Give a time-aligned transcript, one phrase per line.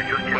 [0.00, 0.37] Os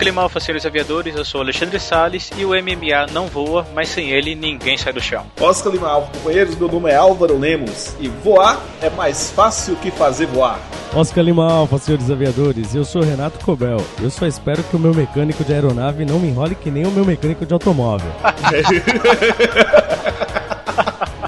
[0.00, 4.34] Climalfa, senhores aviadores, eu sou Alexandre Salles e o MMA não voa, mas sem ele
[4.34, 5.26] ninguém sai do chão.
[5.38, 9.90] Oscar Lima Alfa, companheiros, meu nome é Álvaro Lemos e voar é mais fácil que
[9.90, 10.58] fazer voar.
[10.94, 13.76] Oscar Lima Alfa, senhores aviadores, eu sou Renato Cobel.
[14.00, 16.90] Eu só espero que o meu mecânico de aeronave não me enrole que nem o
[16.90, 18.10] meu mecânico de automóvel.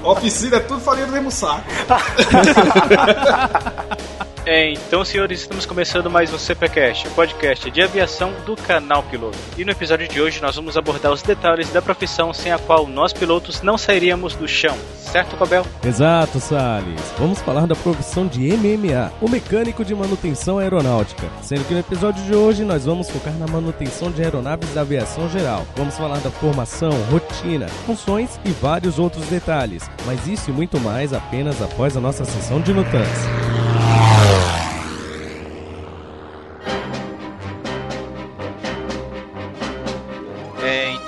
[0.02, 1.62] Oficina é tudo farinha do mesmo saco.
[4.44, 9.38] É, então, senhores, estamos começando mais um CPCast, o podcast de aviação do canal Piloto.
[9.56, 12.88] E no episódio de hoje nós vamos abordar os detalhes da profissão sem a qual
[12.88, 14.76] nós pilotos não sairíamos do chão.
[14.96, 15.64] Certo, Cobel?
[15.84, 17.00] Exato, Salles.
[17.18, 21.28] Vamos falar da profissão de MMA, o mecânico de manutenção aeronáutica.
[21.40, 25.28] Sendo que no episódio de hoje nós vamos focar na manutenção de aeronaves da aviação
[25.28, 25.64] geral.
[25.76, 29.88] Vamos falar da formação, rotina, funções e vários outros detalhes.
[30.04, 33.51] Mas isso e muito mais apenas após a nossa sessão de notantes.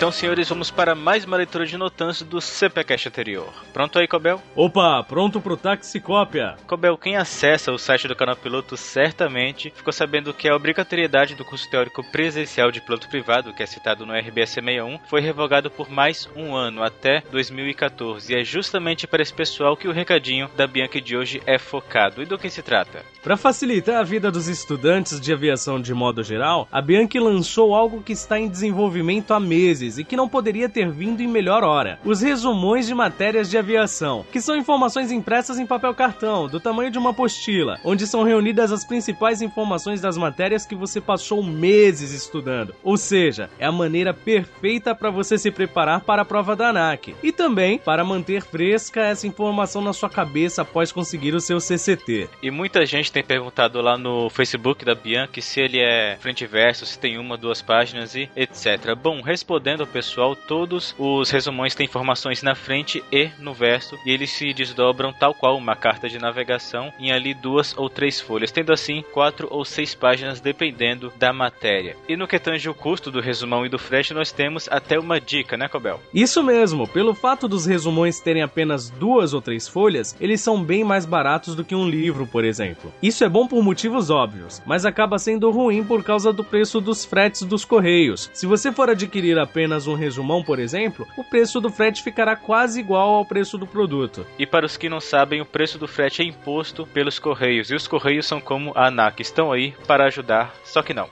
[0.04, 3.50] Então, senhores, vamos para mais uma leitura de notantes do CPCast anterior.
[3.72, 4.38] Pronto aí, Cobel?
[4.54, 6.56] Opa, pronto pro taxicópia.
[6.66, 11.42] Cobel, quem acessa o site do canal Piloto certamente ficou sabendo que a obrigatoriedade do
[11.42, 15.88] curso teórico presencial de piloto privado, que é citado no RBS 61, foi revogado por
[15.88, 18.30] mais um ano, até 2014.
[18.30, 22.22] E é justamente para esse pessoal que o recadinho da Bianchi de hoje é focado.
[22.22, 23.02] E do que se trata?
[23.22, 28.02] Para facilitar a vida dos estudantes de aviação de modo geral, a Bianchi lançou algo
[28.02, 31.98] que está em desenvolvimento há meses e que não poderia ter vindo em melhor hora:
[32.04, 36.90] os resumões de matérias de aviação, que são informações impressas em papel cartão, do tamanho
[36.90, 42.12] de uma apostila, onde são reunidas as principais informações das matérias que você passou meses
[42.12, 42.74] estudando.
[42.82, 47.14] Ou seja, é a maneira perfeita para você se preparar para a prova da ANAC
[47.22, 52.28] e também para manter fresca essa informação na sua cabeça após conseguir o seu CCT.
[52.42, 56.46] E muita gente tem perguntado lá no Facebook da Bianchi se ele é frente e
[56.46, 58.94] verso, se tem uma, duas páginas e etc.
[59.00, 64.10] Bom, respondendo ao pessoal, todos os resumões têm informações na frente e no verso, e
[64.10, 68.50] eles se desdobram tal qual uma carta de navegação em ali duas ou três folhas,
[68.50, 71.96] tendo assim quatro ou seis páginas dependendo da matéria.
[72.08, 75.20] E no que tange o custo do resumão e do frete, nós temos até uma
[75.20, 76.00] dica, né, Cobel?
[76.12, 80.82] Isso mesmo, pelo fato dos resumões terem apenas duas ou três folhas, eles são bem
[80.82, 82.92] mais baratos do que um livro, por exemplo.
[83.02, 87.04] Isso é bom por motivos óbvios, mas acaba sendo ruim por causa do preço dos
[87.04, 88.30] fretes dos correios.
[88.32, 92.80] Se você for adquirir apenas um resumão, por exemplo, o preço do frete ficará quase
[92.80, 94.26] igual ao preço do produto.
[94.38, 97.74] E para os que não sabem, o preço do frete é imposto pelos correios, e
[97.74, 101.08] os correios são como a ANAC, estão aí para ajudar, só que não.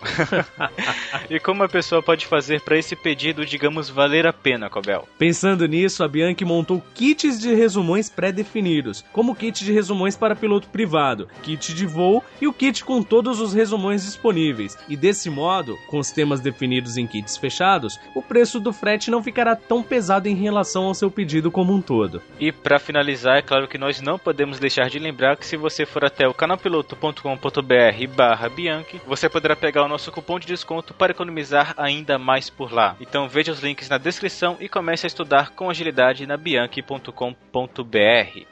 [1.28, 5.08] e como a pessoa pode fazer para esse pedido, digamos, valer a pena, Cobel?
[5.18, 10.36] Pensando nisso, a Bianchi montou kits de resumões pré-definidos, como o kit de resumões para
[10.36, 14.76] piloto privado, kit de voo e o kit com todos os resumões disponíveis.
[14.88, 19.22] E desse modo, com os temas definidos em kits fechados, o preço do frete não
[19.22, 22.22] ficará tão pesado em relação ao seu pedido como um todo.
[22.38, 25.86] E para finalizar, é claro que nós não podemos deixar de lembrar que se você
[25.86, 31.12] for até o canalpiloto.com.br barra Bianchi, você poderá pegar o nosso cupom de desconto para
[31.12, 32.96] economizar ainda mais por lá.
[33.00, 37.12] Então veja os links na descrição e comece a estudar com agilidade na bianchi.com.br.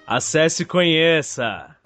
[0.06, 1.76] Acesse e conheça!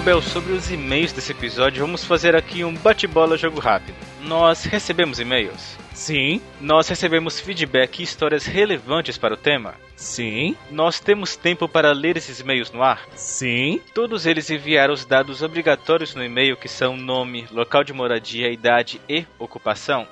[0.00, 3.94] Cobel, sobre os e-mails desse episódio, vamos fazer aqui um bate-bola jogo rápido.
[4.22, 5.76] Nós recebemos e-mails?
[5.92, 6.40] Sim.
[6.58, 9.74] Nós recebemos feedback e histórias relevantes para o tema?
[9.94, 10.56] Sim.
[10.70, 13.06] Nós temos tempo para ler esses e-mails no ar?
[13.14, 13.78] Sim.
[13.92, 18.98] Todos eles enviaram os dados obrigatórios no e-mail, que são nome, local de moradia, idade
[19.06, 20.08] e ocupação?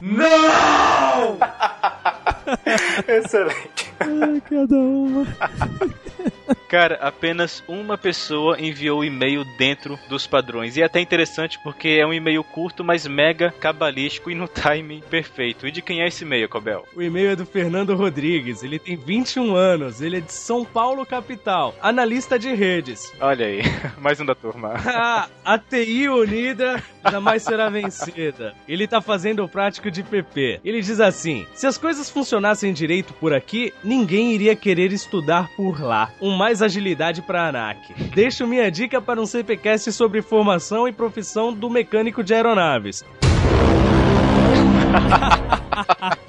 [0.00, 1.38] Não!
[3.08, 3.92] Excelente.
[4.00, 5.26] Ai, cada uma.
[6.68, 10.76] Cara, apenas uma pessoa enviou o e-mail dentro dos padrões.
[10.76, 15.00] E é até interessante porque é um e-mail curto, mas mega cabalístico e no timing
[15.08, 15.66] perfeito.
[15.66, 16.84] E de quem é esse e-mail, Cobel?
[16.96, 18.62] O e-mail é do Fernando Rodrigues.
[18.62, 20.00] Ele tem 21 anos.
[20.00, 21.74] Ele é de São Paulo, capital.
[21.80, 23.12] Analista de redes.
[23.20, 23.62] Olha aí,
[24.00, 24.74] mais um da turma.
[25.44, 28.54] A TI unida jamais será vencida.
[28.66, 30.60] Ele tá fazendo o prático de PP.
[30.64, 35.80] Ele diz assim: se as coisas funcionassem direito por aqui, ninguém iria querer estudar por
[35.80, 36.10] lá.
[36.20, 37.94] Um mais agilidade para ANAC.
[38.14, 43.04] Deixo minha dica para um CPcast sobre formação e profissão do mecânico de aeronaves.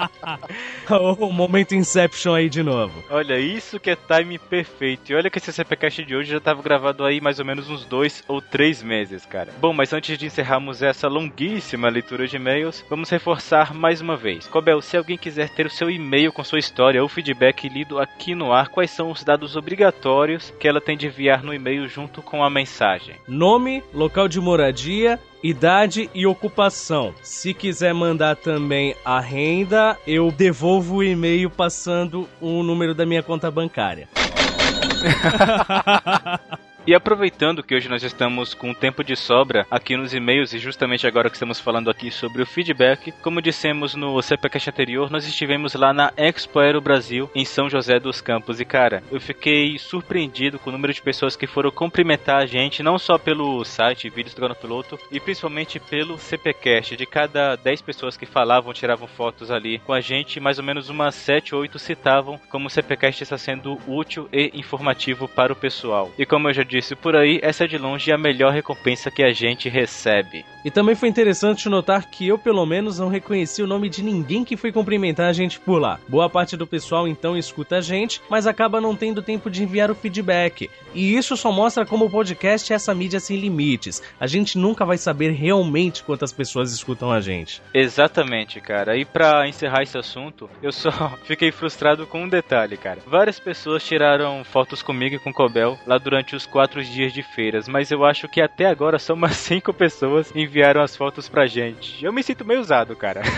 [1.19, 3.03] o momento Inception aí de novo.
[3.09, 5.11] Olha, isso que é time perfeito.
[5.11, 7.85] E olha que esse CPCast de hoje já estava gravado aí mais ou menos uns
[7.85, 9.51] dois ou três meses, cara.
[9.59, 14.47] Bom, mas antes de encerrarmos essa longuíssima leitura de e-mails, vamos reforçar mais uma vez.
[14.47, 18.35] Cobel, se alguém quiser ter o seu e-mail com sua história ou feedback lido aqui
[18.35, 22.21] no ar, quais são os dados obrigatórios que ela tem de enviar no e-mail junto
[22.21, 23.15] com a mensagem?
[23.27, 27.13] Nome, local de moradia, idade e ocupação.
[27.21, 33.21] Se quiser mandar também a renda, eu devolvo o e-mail passando o número da minha
[33.21, 34.09] conta bancária.
[36.87, 41.07] E aproveitando que hoje nós estamos com tempo de sobra aqui nos e-mails e justamente
[41.07, 45.73] agora que estamos falando aqui sobre o feedback, como dissemos no CPCast anterior, nós estivemos
[45.73, 50.59] lá na Expo Aero Brasil em São José dos Campos e cara, eu fiquei surpreendido
[50.59, 54.35] com o número de pessoas que foram cumprimentar a gente, não só pelo site Vídeos
[54.35, 56.95] do Gano Piloto e principalmente pelo CPCast.
[56.95, 60.87] De cada 10 pessoas que falavam, tiravam fotos ali com a gente, mais ou menos
[60.87, 65.55] umas 7 ou 8 citavam como o CPCast está sendo útil e informativo para o
[65.55, 66.11] pessoal.
[66.15, 69.09] E como eu já disse disse por aí, essa é de longe a melhor recompensa
[69.09, 70.45] que a gente recebe.
[70.63, 74.43] E também foi interessante notar que eu, pelo menos, não reconheci o nome de ninguém
[74.43, 75.99] que foi cumprimentar a gente por lá.
[76.07, 79.89] Boa parte do pessoal então escuta a gente, mas acaba não tendo tempo de enviar
[79.89, 80.69] o feedback.
[80.93, 84.01] E isso só mostra como o podcast é essa mídia sem limites.
[84.19, 87.61] A gente nunca vai saber realmente quantas pessoas escutam a gente.
[87.73, 88.97] Exatamente, cara.
[88.97, 90.91] E para encerrar esse assunto, eu só
[91.23, 92.99] fiquei frustrado com um detalhe, cara.
[93.07, 97.13] Várias pessoas tiraram fotos comigo e com o Cobel lá durante os quatro quatro dias
[97.13, 101.29] de feiras, mas eu acho que até agora só umas cinco pessoas enviaram as fotos
[101.29, 102.03] pra gente.
[102.03, 103.21] Eu me sinto meio usado, cara.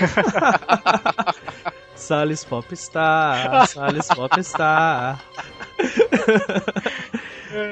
[1.93, 5.19] Salles Popstar, Salles Popstar.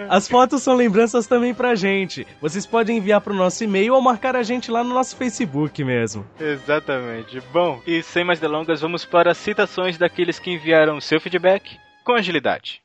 [0.10, 2.26] As fotos são lembranças também pra gente.
[2.42, 6.26] Vocês podem enviar pro nosso e-mail ou marcar a gente lá no nosso Facebook mesmo.
[6.40, 7.40] Exatamente.
[7.54, 12.14] Bom, e sem mais delongas, vamos para as citações daqueles que enviaram seu feedback com
[12.14, 12.82] agilidade.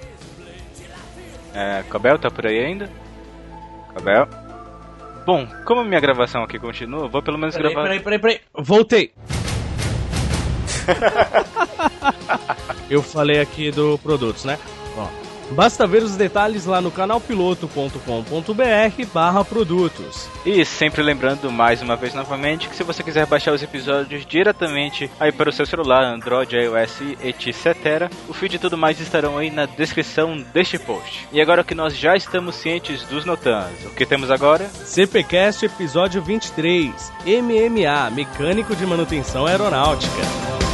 [1.53, 2.89] É, Cabel tá por aí ainda?
[3.93, 4.29] Cabel?
[5.27, 7.89] Bom, como a minha gravação aqui continua, vou pelo menos peraí, gravar.
[7.89, 8.41] Peraí, peraí, peraí.
[8.55, 9.13] Voltei.
[12.89, 14.59] Eu falei aqui do produtos, né?
[14.97, 15.25] Ó.
[15.51, 20.29] Basta ver os detalhes lá no canalpiloto.com.br barra produtos.
[20.45, 25.11] E sempre lembrando mais uma vez novamente que se você quiser baixar os episódios diretamente
[25.21, 29.51] aí para o seu celular, Android, iOS, etc, o feed e tudo mais estarão aí
[29.51, 31.29] na descrição deste post.
[31.33, 34.69] E agora que nós já estamos cientes dos notans, o que temos agora?
[34.69, 40.74] CPcast episódio 23, MMA, mecânico de manutenção aeronáutica.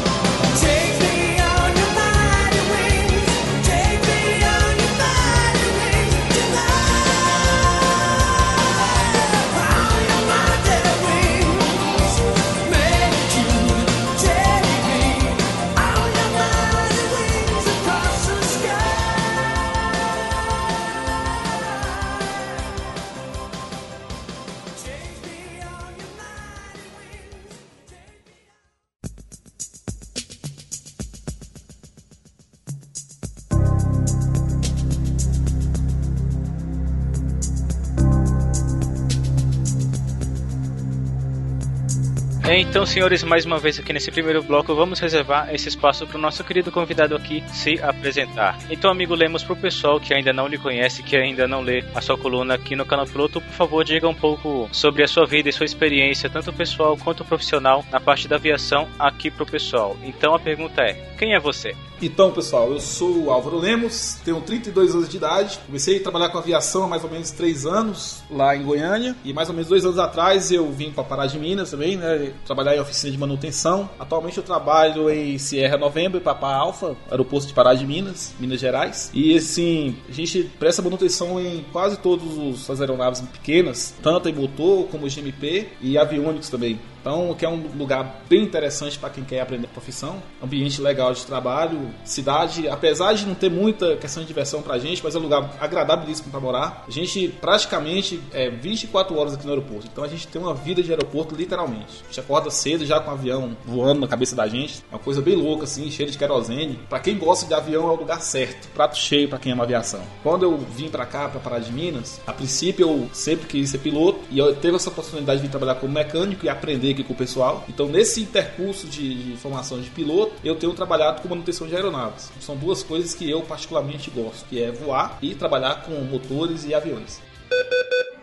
[42.52, 46.20] Então, senhores, mais uma vez aqui nesse primeiro bloco, vamos reservar esse espaço para o
[46.20, 48.58] nosso querido convidado aqui se apresentar.
[48.68, 51.84] Então, amigo Lemos, para o pessoal que ainda não lhe conhece, que ainda não lê
[51.94, 55.26] a sua coluna aqui no canal Piloto, por favor, diga um pouco sobre a sua
[55.26, 59.46] vida e sua experiência, tanto pessoal quanto profissional, na parte da aviação aqui para o
[59.46, 59.96] pessoal.
[60.02, 61.76] Então, a pergunta é: quem é você?
[62.02, 65.58] Então, pessoal, eu sou o Álvaro Lemos, tenho 32 anos de idade.
[65.66, 69.14] Comecei a trabalhar com aviação há mais ou menos 3 anos lá em Goiânia.
[69.22, 72.32] E mais ou menos 2 anos atrás eu vim para Pará de Minas também, né?
[72.44, 73.88] Trabalhar em oficina de manutenção.
[73.98, 78.60] Atualmente eu trabalho em Sierra Novembro e Papa Alfa, aeroporto de Pará de Minas, Minas
[78.60, 79.10] Gerais.
[79.14, 84.86] E assim, a gente presta manutenção em quase todas as aeronaves pequenas, tanto em motor
[84.88, 86.78] como GMP e aviônicos também.
[87.00, 90.22] Então, que é um lugar bem interessante para quem quer aprender a profissão.
[90.42, 95.02] Ambiente legal de trabalho, cidade, apesar de não ter muita questão de diversão pra gente,
[95.02, 96.84] mas é um lugar agradabilíssimo para morar.
[96.86, 99.88] A gente praticamente é 24 horas aqui no aeroporto.
[99.90, 102.02] Então a gente tem uma vida de aeroporto literalmente.
[102.02, 104.82] A gente acorda cedo já com o avião voando na cabeça da gente.
[104.90, 106.78] É uma coisa bem louca assim, cheia de querosene.
[106.88, 108.68] Para quem gosta de avião é o lugar certo.
[108.68, 110.02] Prato cheio para quem ama aviação.
[110.22, 113.78] Quando eu vim para cá, para Pará de Minas, a princípio eu sempre quis ser
[113.78, 117.12] piloto e eu teve essa oportunidade de vir trabalhar como mecânico e aprender aqui com
[117.12, 117.64] o pessoal.
[117.68, 122.30] Então, nesse intercurso de, de formação de piloto, eu tenho trabalhado com manutenção de aeronaves.
[122.40, 126.74] São duas coisas que eu particularmente gosto, que é voar e trabalhar com motores e
[126.74, 127.20] aviões.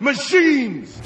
[0.00, 1.00] Machines!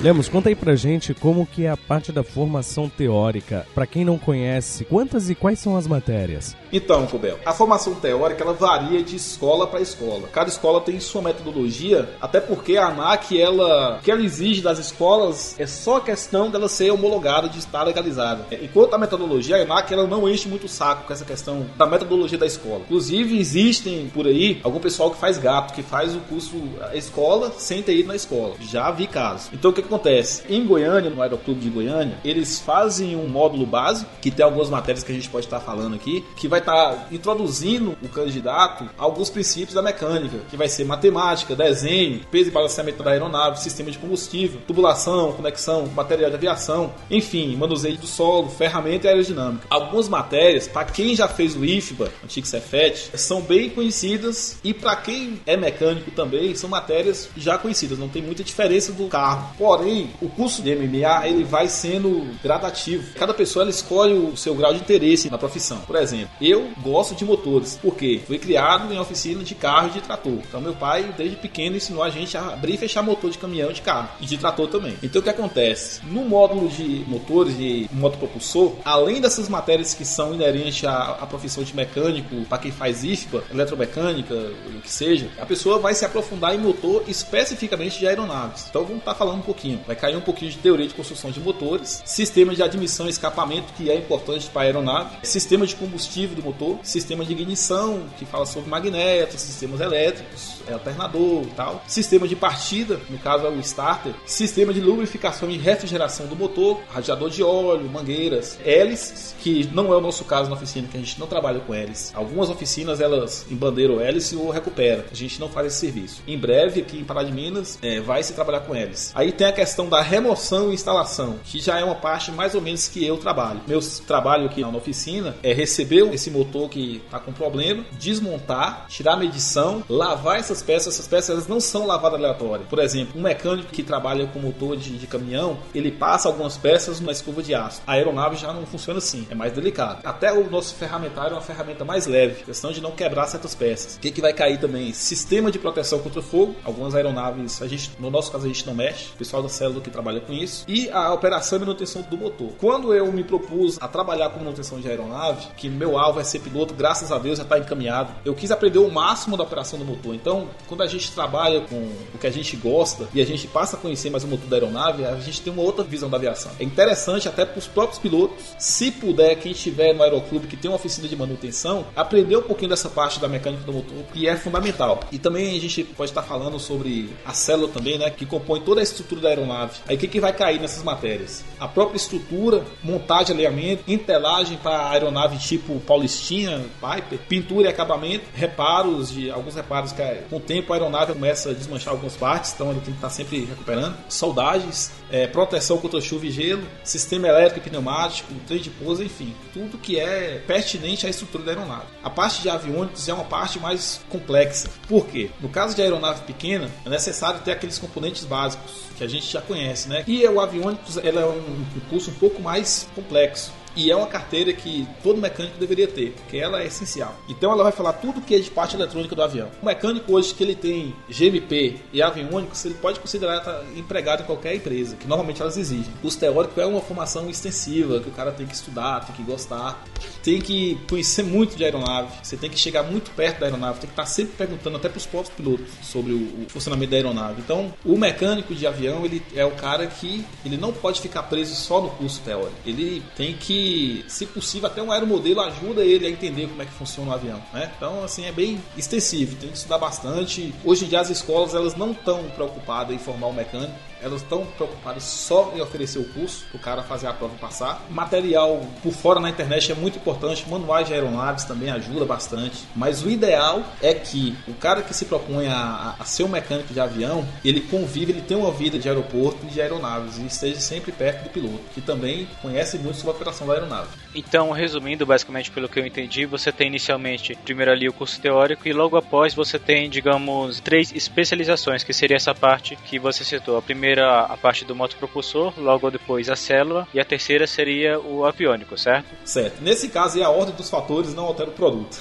[0.00, 3.66] Lemos, conta aí pra gente como que é a parte da formação teórica.
[3.74, 6.54] Para quem não conhece, quantas e quais são as matérias?
[6.72, 10.28] Então, Cubel, a formação teórica ela varia de escola para escola.
[10.32, 15.54] Cada escola tem sua metodologia, até porque a ANAC ela que ela exige das escolas
[15.58, 18.46] é só questão dela ser homologada de estar legalizada.
[18.62, 21.86] Enquanto a metodologia a ANAC ela não enche muito o saco com essa questão da
[21.86, 22.80] metodologia da escola.
[22.80, 26.56] Inclusive existem por aí algum pessoal que faz gato, que faz o curso
[26.92, 28.54] escola sem ter ido na escola.
[28.60, 29.50] Já vi casos.
[29.52, 30.42] Então o que, que acontece?
[30.48, 35.04] Em Goiânia, no Aeroclube de Goiânia, eles fazem um módulo básico que tem algumas matérias
[35.04, 39.30] que a gente pode estar falando aqui, que vai estar tá introduzindo o candidato alguns
[39.30, 43.98] princípios da mecânica, que vai ser matemática, desenho, peso e balanceamento da aeronave, sistema de
[43.98, 49.66] combustível, tubulação, conexão, material de aviação, enfim, manuseio do solo, ferramenta e aerodinâmica.
[49.70, 54.96] Algumas matérias, para quem já fez o IFBA, antigo Cefet, são bem conhecidas e para
[54.96, 59.54] quem é mecânico também, são matérias já conhecidas, não tem muita diferença do carro.
[59.58, 63.12] Porém, o curso de MMA ele vai sendo gradativo.
[63.14, 65.78] Cada pessoa ela escolhe o seu grau de interesse na profissão.
[65.86, 70.00] Por exemplo, eu gosto de motores, porque fui criado em oficina de carro e de
[70.00, 70.38] trator.
[70.48, 73.72] Então meu pai, desde pequeno, ensinou a gente a abrir e fechar motor de caminhão
[73.72, 74.08] de carro.
[74.20, 74.96] E de trator também.
[75.02, 76.00] Então o que acontece?
[76.06, 81.64] No módulo de motores de motopropulsor, além dessas matérias que são inerentes à, à profissão
[81.64, 86.54] de mecânico, para quem faz IFPA, eletromecânica, o que seja, a pessoa vai se aprofundar
[86.54, 88.66] em motor especificamente de aeronaves.
[88.68, 89.80] Então vamos estar tá falando um pouquinho.
[89.86, 93.72] Vai cair um pouquinho de teoria de construção de motores, sistema de admissão e escapamento,
[93.76, 98.46] que é importante para aeronave, sistema de combustível do motor, sistema de ignição, que fala
[98.46, 103.58] sobre magnetos, sistemas elétricos, é, alternador e tal, sistema de partida, no caso é o
[103.60, 109.92] starter, sistema de lubrificação e refrigeração do motor, radiador de óleo, mangueiras, hélices, que não
[109.92, 112.12] é o nosso caso na oficina, que a gente não trabalha com hélice.
[112.14, 115.06] Algumas oficinas elas embandeiram hélice ou recupera.
[115.10, 116.22] A gente não faz esse serviço.
[116.26, 119.12] Em breve, aqui em Pará de Minas, é, vai se trabalhar com hélice.
[119.14, 122.60] Aí tem a questão da remoção e instalação, que já é uma parte mais ou
[122.60, 123.60] menos que eu trabalho.
[123.66, 129.14] Meu trabalho aqui na oficina é receber esse motor que está com problema, desmontar, tirar
[129.14, 130.94] a medição, lavar essas peças.
[130.94, 132.68] Essas peças elas não são lavadas aleatórias.
[132.68, 137.00] Por exemplo, um mecânico que trabalha com motor de, de caminhão, ele passa algumas peças
[137.00, 137.82] numa escova de aço.
[137.86, 140.00] A aeronave já não funciona assim, é mais delicado.
[140.04, 143.96] Até o nosso ferramentário é uma ferramenta mais leve, questão de não quebrar certas peças.
[143.96, 144.92] O que, que vai cair também?
[144.92, 146.54] Sistema de proteção contra fogo.
[146.64, 149.10] Algumas aeronaves, a gente, no nosso caso, a gente não mexe.
[149.14, 150.64] O pessoal da célula que trabalha com isso.
[150.68, 152.52] E a operação e manutenção do motor.
[152.58, 156.40] Quando eu me propus a trabalhar com manutenção de aeronave, que meu alvo é ser
[156.40, 158.12] piloto, graças a Deus já está encaminhado.
[158.24, 160.14] Eu quis aprender o máximo da operação do motor.
[160.14, 161.76] Então, quando a gente trabalha com
[162.14, 164.56] o que a gente gosta e a gente passa a conhecer mais o motor da
[164.56, 166.50] aeronave, a gente tem uma outra visão da aviação.
[166.58, 170.70] É interessante até para os próprios pilotos, se puder, quem estiver no aeroclube que tem
[170.70, 174.36] uma oficina de manutenção, aprender um pouquinho dessa parte da mecânica do motor, que é
[174.36, 175.00] fundamental.
[175.10, 178.80] E também a gente pode estar falando sobre a célula também, né, que compõe toda
[178.80, 179.80] a estrutura da aeronave.
[179.86, 181.44] Aí o que, que vai cair nessas matérias?
[181.58, 189.10] A própria estrutura, montagem, alinhamento, entelagem para aeronave tipo Paulistinha, Piper, pintura e acabamento, reparos
[189.10, 192.70] de alguns reparos que com o tempo a aeronave começa a desmanchar algumas partes, então
[192.70, 193.96] ele tem que estar sempre recuperando.
[194.08, 199.34] Soldagens, é, proteção contra chuva e gelo, sistema elétrico e pneumático, trem de pouso, enfim,
[199.52, 201.86] tudo que é pertinente à estrutura da aeronave.
[202.02, 204.70] A parte de aviônicos é uma parte mais complexa.
[204.88, 205.30] Por quê?
[205.40, 209.42] No caso de aeronave pequena, é necessário ter aqueles componentes básicos que a gente já
[209.42, 210.04] conhece, né?
[210.06, 213.52] E o aviônicos ela é um curso um pouco mais complexo.
[213.76, 217.14] E é uma carteira que todo mecânico deveria ter, porque ela é essencial.
[217.28, 219.50] Então ela vai falar tudo que é de parte eletrônica do avião.
[219.62, 224.26] O mecânico hoje que ele tem GMP e aviônicos, ele pode considerar estar empregado em
[224.26, 225.92] qualquer empresa, que normalmente elas exigem.
[225.98, 229.22] O curso teórico é uma formação extensiva, que o cara tem que estudar, tem que
[229.22, 229.84] gostar,
[230.22, 233.88] tem que conhecer muito de aeronave, você tem que chegar muito perto da aeronave, tem
[233.88, 237.42] que estar sempre perguntando até para os próprios pilotos sobre o, o funcionamento da aeronave.
[237.42, 241.54] Então, o mecânico de avião, ele é o cara que ele não pode ficar preso
[241.54, 242.56] só no curso teórico.
[242.64, 243.65] Ele tem que
[244.08, 247.40] se possível, até um aeromodelo ajuda ele a entender como é que funciona o avião,
[247.52, 247.70] né?
[247.76, 250.54] Então, assim, é bem extensivo, tem que estudar bastante.
[250.64, 254.44] Hoje em dia as escolas, elas não estão preocupadas em formar o mecânico, elas estão
[254.44, 257.84] preocupadas só em oferecer o curso, o cara fazer a prova e passar.
[257.90, 262.64] Material por fora na internet é muito importante, manuais de aeronaves também ajuda bastante.
[262.74, 266.72] Mas o ideal é que o cara que se propõe a, a ser um mecânico
[266.72, 270.60] de avião, ele convive, ele tem uma vida de aeroporto e de aeronaves e esteja
[270.60, 273.88] sempre perto do piloto, que também conhece muito sobre a operação da aeronave.
[274.14, 278.66] Então, resumindo, basicamente pelo que eu entendi, você tem inicialmente primeiro ali o curso teórico
[278.66, 283.58] e logo após você tem, digamos, três especializações, que seria essa parte que você citou.
[283.58, 288.24] A primeira a parte do motopropulsor, logo depois a célula e a terceira seria o
[288.24, 289.06] aviônico, certo?
[289.24, 289.62] Certo.
[289.62, 291.98] Nesse caso, a ordem dos fatores não altera o produto.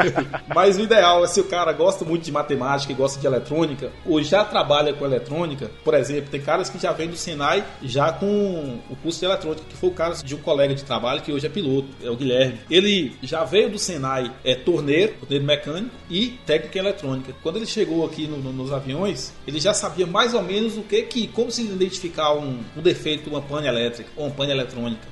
[0.54, 3.92] Mas o ideal é se o cara gosta muito de matemática e gosta de eletrônica,
[4.06, 8.10] ou já trabalha com eletrônica, por exemplo, tem caras que já vêm do Senai já
[8.10, 11.32] com o curso de eletrônica, que foi o caso de um colega de trabalho que
[11.32, 12.58] hoje é piloto, é o Guilherme.
[12.70, 17.34] Ele já veio do Senai, é torneiro, torneiro mecânico e técnico em eletrônica.
[17.42, 20.82] Quando ele chegou aqui no, no, nos aviões, ele já sabia mais ou menos o
[20.82, 24.52] que que como se identificar um, um defeito de uma pane elétrica ou uma pane
[24.52, 25.06] eletrônica.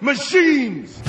[0.00, 1.00] Machines!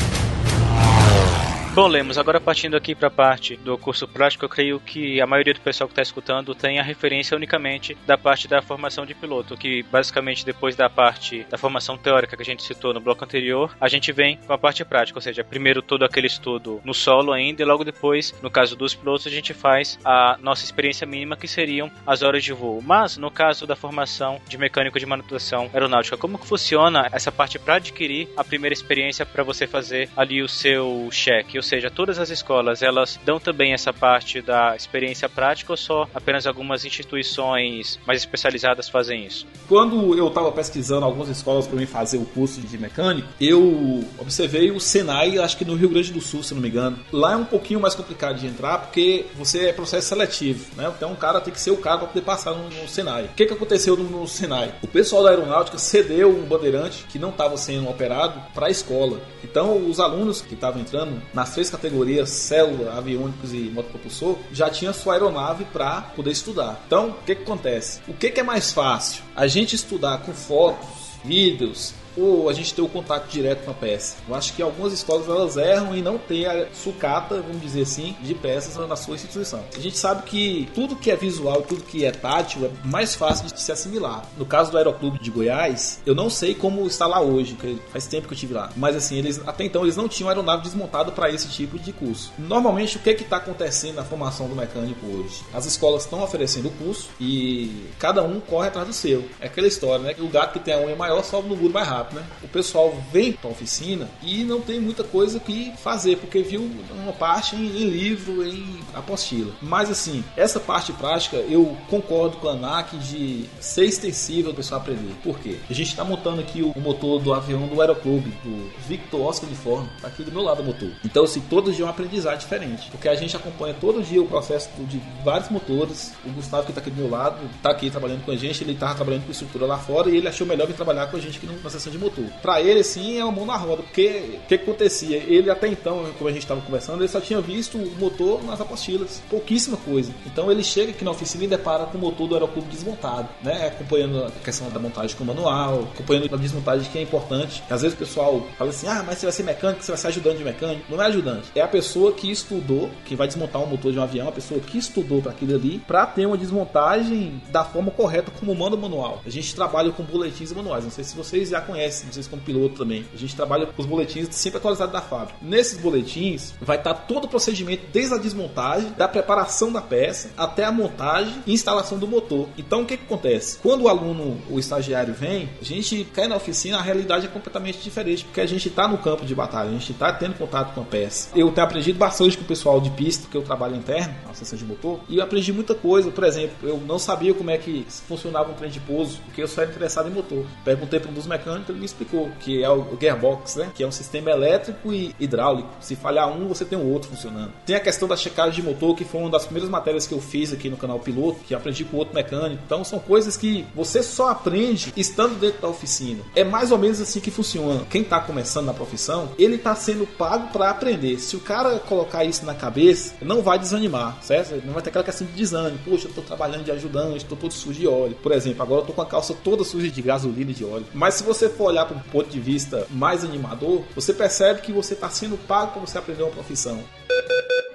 [1.78, 5.28] Bom, Lemos, agora partindo aqui para a parte do curso prático, eu creio que a
[5.28, 9.14] maioria do pessoal que está escutando tem a referência unicamente da parte da formação de
[9.14, 13.24] piloto, que basicamente depois da parte da formação teórica que a gente citou no bloco
[13.24, 16.96] anterior, a gente vem com a parte prática, ou seja, primeiro todo aquele estudo no
[16.96, 21.06] solo ainda e logo depois, no caso dos pilotos, a gente faz a nossa experiência
[21.06, 22.82] mínima, que seriam as horas de voo.
[22.82, 27.60] Mas no caso da formação de mecânico de manutenção aeronáutica, como que funciona essa parte
[27.60, 31.67] para adquirir a primeira experiência para você fazer ali o seu cheque?
[31.68, 36.48] Seja, todas as escolas elas dão também essa parte da experiência prática ou só apenas
[36.48, 39.46] algumas instituições mais especializadas fazem isso?
[39.68, 44.72] Quando eu estava pesquisando algumas escolas para mim fazer o curso de mecânico, eu observei
[44.72, 47.00] o Senai, acho que no Rio Grande do Sul, se não me engano.
[47.12, 50.92] Lá é um pouquinho mais complicado de entrar porque você é processo seletivo, né?
[50.96, 53.26] Então o cara tem que ser o cara para poder passar no, no Senai.
[53.26, 54.74] O que, que aconteceu no, no Senai?
[54.82, 59.20] O pessoal da aeronáutica cedeu um bandeirante que não estava sendo operado para a escola.
[59.44, 64.94] Então os alunos que estavam entrando nas três categorias, célula, aviônicos e motopropulsor, já tinha
[64.94, 66.84] sua aeronave para poder estudar.
[66.86, 68.00] Então, o que, que acontece?
[68.08, 69.24] O que, que é mais fácil?
[69.36, 70.88] A gente estudar com fotos,
[71.26, 74.18] vídeos, ou a gente ter o contato direto com a peça.
[74.28, 78.16] Eu acho que algumas escolas elas erram e não têm a sucata, vamos dizer assim,
[78.22, 79.64] de peças na sua instituição.
[79.76, 83.46] A gente sabe que tudo que é visual, tudo que é tátil é mais fácil
[83.46, 84.26] de se assimilar.
[84.38, 88.08] No caso do Aeroclube de Goiás, eu não sei como está lá hoje, porque faz
[88.08, 88.72] tempo que eu tive lá.
[88.76, 92.32] Mas assim, eles até então eles não tinham aeronave desmontada para esse tipo de curso.
[92.38, 95.42] Normalmente o que é que está acontecendo na formação do mecânico hoje?
[95.54, 99.26] As escolas estão oferecendo o curso e cada um corre atrás do seu.
[99.40, 100.14] É aquela história, né?
[100.14, 102.24] Que o gato que tem a unha maior sobe no muro mais rápido né?
[102.44, 106.70] O pessoal vem para a oficina e não tem muita coisa que fazer, porque viu
[106.92, 109.54] uma parte em, livro, em apostila.
[109.62, 114.82] Mas assim, essa parte prática eu concordo com a ANAC de ser extensível o pessoal
[114.82, 115.14] aprender.
[115.24, 115.58] Por quê?
[115.70, 119.56] A gente está montando aqui o motor do avião do Aeroclube, do Victor Oscar de
[119.56, 120.92] Forno, tá aqui do meu lado o motor.
[121.04, 124.28] Então, assim, todo dia é um aprendizado diferente, porque a gente acompanha todo dia o
[124.28, 126.14] processo de vários motores.
[126.26, 128.74] O Gustavo, que está aqui do meu lado, está aqui trabalhando com a gente, ele
[128.74, 131.38] estava trabalhando com estrutura lá fora e ele achou melhor vir trabalhar com a gente
[131.38, 132.26] aqui na sessão de de motor.
[132.42, 135.18] Para ele, sim, é uma mão na roda, porque o que, acontecia?
[135.18, 138.62] Ele até então, como a gente estava conversando, ele só tinha visto o motor nas
[138.62, 140.12] apostilas, pouquíssima coisa.
[140.26, 143.68] Então ele chega aqui na oficina e depara com o motor do aeroclube desmontado, né?
[143.68, 147.64] Acompanhando a questão da montagem com o manual, acompanhando a desmontagem que é importante.
[147.70, 150.08] Às vezes o pessoal fala assim: ah, mas você vai ser mecânico, você vai ser
[150.08, 150.86] ajudante de mecânico.
[150.90, 154.04] Não é ajudante, é a pessoa que estudou, que vai desmontar um motor de um
[154.04, 158.32] avião, a pessoa que estudou para aquilo ali, para ter uma desmontagem da forma correta,
[158.32, 159.22] como manda o manual.
[159.26, 162.30] A gente trabalha com boletins e manuais, não sei se vocês já conhecem conhece, se
[162.30, 163.06] como piloto também.
[163.14, 165.40] A gente trabalha com os boletins sempre atualizados da fábrica.
[165.42, 170.64] Nesses boletins vai estar todo o procedimento, desde a desmontagem, da preparação da peça, até
[170.64, 172.50] a montagem e instalação do motor.
[172.58, 173.60] Então o que, que acontece?
[173.60, 177.80] Quando o aluno, o estagiário vem, a gente cai na oficina, a realidade é completamente
[177.80, 180.82] diferente, porque a gente está no campo de batalha, a gente está tendo contato com
[180.82, 181.30] a peça.
[181.36, 184.58] Eu tenho aprendido bastante com o pessoal de pista, porque eu trabalho interno, na assistência
[184.58, 186.10] de motor, e eu aprendi muita coisa.
[186.10, 189.48] Por exemplo, eu não sabia como é que funcionava um trem de pouso, porque eu
[189.48, 190.46] só era interessado em motor.
[190.64, 193.72] Perguntei para um dos mecânicos, ele me explicou que é o gearbox, né?
[193.74, 195.70] Que é um sistema elétrico e hidráulico.
[195.80, 197.52] Se falhar um, você tem o outro funcionando.
[197.66, 200.22] Tem a questão da checagem de motor, que foi uma das primeiras matérias que eu
[200.22, 202.62] fiz aqui no canal Piloto, que aprendi com outro mecânico.
[202.66, 206.22] Então são coisas que você só aprende estando dentro da oficina.
[206.36, 207.86] É mais ou menos assim que funciona.
[207.90, 211.20] Quem está começando na profissão, ele está sendo pago para aprender.
[211.20, 214.62] Se o cara colocar isso na cabeça, não vai desanimar, certo?
[214.66, 215.80] Não vai ter aquela questão de desânimo.
[215.86, 218.16] Poxa, eu estou trabalhando de ajudante, estou todo sujo de óleo.
[218.22, 220.86] Por exemplo, agora eu estou com a calça toda suja de gasolina e de óleo.
[220.94, 224.72] Mas se você for olhar para um ponto de vista mais animador, você percebe que
[224.72, 226.80] você está sendo pago para você aprender uma profissão.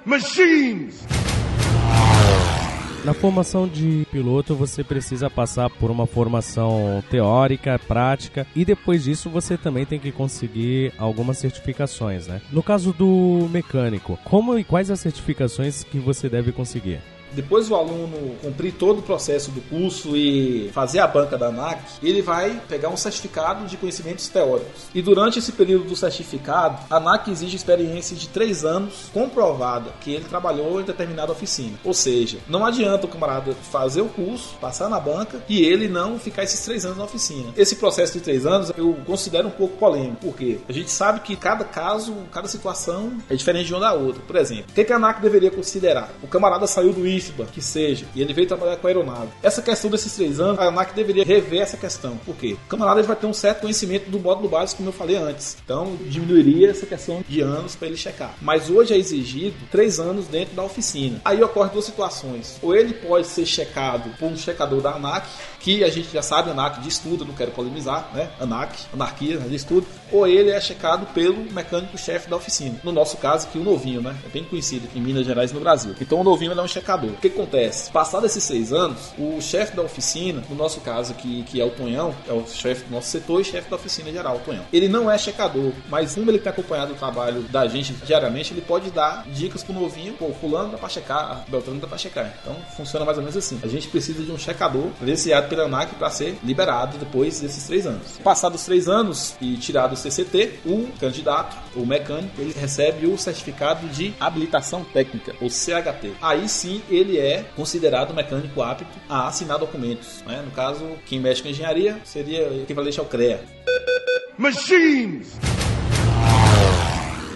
[0.04, 1.04] Machines!
[3.04, 9.28] Na formação de piloto, você precisa passar por uma formação teórica, prática, e depois disso
[9.28, 12.40] você também tem que conseguir algumas certificações, né?
[12.52, 17.00] No caso do mecânico, como e quais as certificações que você deve conseguir?
[17.34, 21.82] Depois o aluno cumprir todo o processo do curso e fazer a banca da ANAC,
[22.02, 24.82] ele vai pegar um certificado de conhecimentos teóricos.
[24.94, 30.12] E durante esse período do certificado, a ANAC exige experiência de três anos comprovada que
[30.12, 31.78] ele trabalhou em determinada oficina.
[31.84, 36.18] Ou seja, não adianta o camarada fazer o curso, passar na banca e ele não
[36.18, 37.52] ficar esses três anos na oficina.
[37.56, 41.36] Esse processo de três anos eu considero um pouco polêmico, porque a gente sabe que
[41.36, 44.22] cada caso, cada situação é diferente de uma da outra.
[44.22, 46.10] Por exemplo, o que a ANAC deveria considerar?
[46.22, 47.06] O camarada saiu do
[47.52, 49.28] Que seja, e ele veio trabalhar com a aeronave.
[49.42, 52.16] Essa questão desses três anos, a ANAC deveria rever essa questão.
[52.24, 52.56] Por quê?
[52.64, 55.56] O camarada vai ter um certo conhecimento do módulo básico, como eu falei antes.
[55.64, 58.34] Então, diminuiria essa questão de anos para ele checar.
[58.40, 61.20] Mas hoje é exigido três anos dentro da oficina.
[61.24, 62.58] Aí ocorre duas situações.
[62.62, 65.26] Ou ele pode ser checado por um checador da ANAC,
[65.60, 68.30] que a gente já sabe, ANAC de estudo, não quero polemizar, né?
[68.40, 69.86] ANAC, anarquia de estudo.
[70.10, 72.80] Ou ele é checado pelo mecânico-chefe da oficina.
[72.82, 74.16] No nosso caso, aqui o novinho, né?
[74.24, 75.94] É bem conhecido aqui em Minas Gerais e no Brasil.
[76.00, 77.11] Então o novinho é um checador.
[77.12, 77.90] O que acontece?
[77.90, 81.70] Passado esses seis anos, o chefe da oficina, no nosso caso aqui, que é o
[81.70, 84.64] Tonhão, é o chefe do nosso setor e chefe da oficina geral, o Tonhão.
[84.72, 88.62] Ele não é checador, mas como ele tem acompanhado o trabalho da gente diariamente, ele
[88.62, 92.32] pode dar dicas pro novinho, pô, fulano dá pra checar, Beltrano dá pra checar.
[92.40, 93.60] Então funciona mais ou menos assim.
[93.62, 97.86] A gente precisa de um checador licenciado pela ANAC para ser liberado depois desses três
[97.86, 98.18] anos.
[98.24, 103.18] Passados os três anos e tirado o CCT, o candidato, o mecânico, ele recebe o
[103.18, 106.12] certificado de habilitação técnica, ou CHT.
[106.20, 110.22] Aí sim ele é considerado mecânico apto a assinar documentos.
[110.26, 110.42] Né?
[110.44, 113.40] No caso, quem mexe com engenharia seria equivalente ao CREA.
[114.38, 115.38] Machines!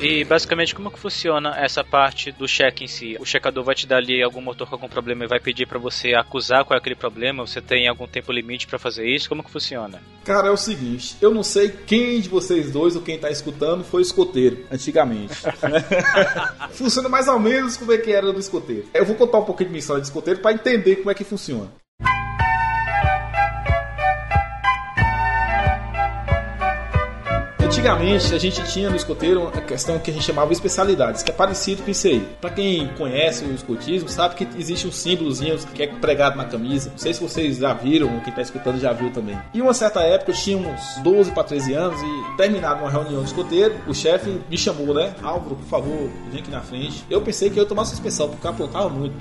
[0.00, 3.16] E basicamente como que funciona essa parte do cheque em si?
[3.18, 5.78] O checador vai te dar ali algum motor com algum problema e vai pedir para
[5.78, 7.46] você acusar qual é aquele problema?
[7.46, 9.28] Você tem algum tempo limite para fazer isso?
[9.28, 10.00] Como que funciona?
[10.24, 13.84] Cara, é o seguinte, eu não sei quem de vocês dois ou quem tá escutando
[13.84, 15.34] foi escoteiro antigamente.
[16.72, 18.86] funciona mais ou menos como é que era do escoteiro.
[18.92, 21.24] Eu vou contar um pouquinho de minha história de escoteiro para entender como é que
[21.24, 21.70] funciona.
[27.76, 31.30] Antigamente a gente tinha no escoteiro a questão que a gente chamava de especialidades, que
[31.30, 32.26] é parecido com isso aí.
[32.40, 36.88] Para quem conhece o escotismo, sabe que existe um símbolozinho que é pregado na camisa.
[36.88, 39.38] Não sei se vocês já viram, ou quem tá escutando já viu também.
[39.52, 43.20] E uma certa época eu tinha uns 12 para 13 anos e terminado uma reunião
[43.20, 45.14] de escoteiro, o chefe me chamou, né?
[45.22, 47.04] Álvaro, por favor, vem aqui na frente.
[47.10, 49.14] Eu pensei que eu ia tomar porque eu aprontava muito.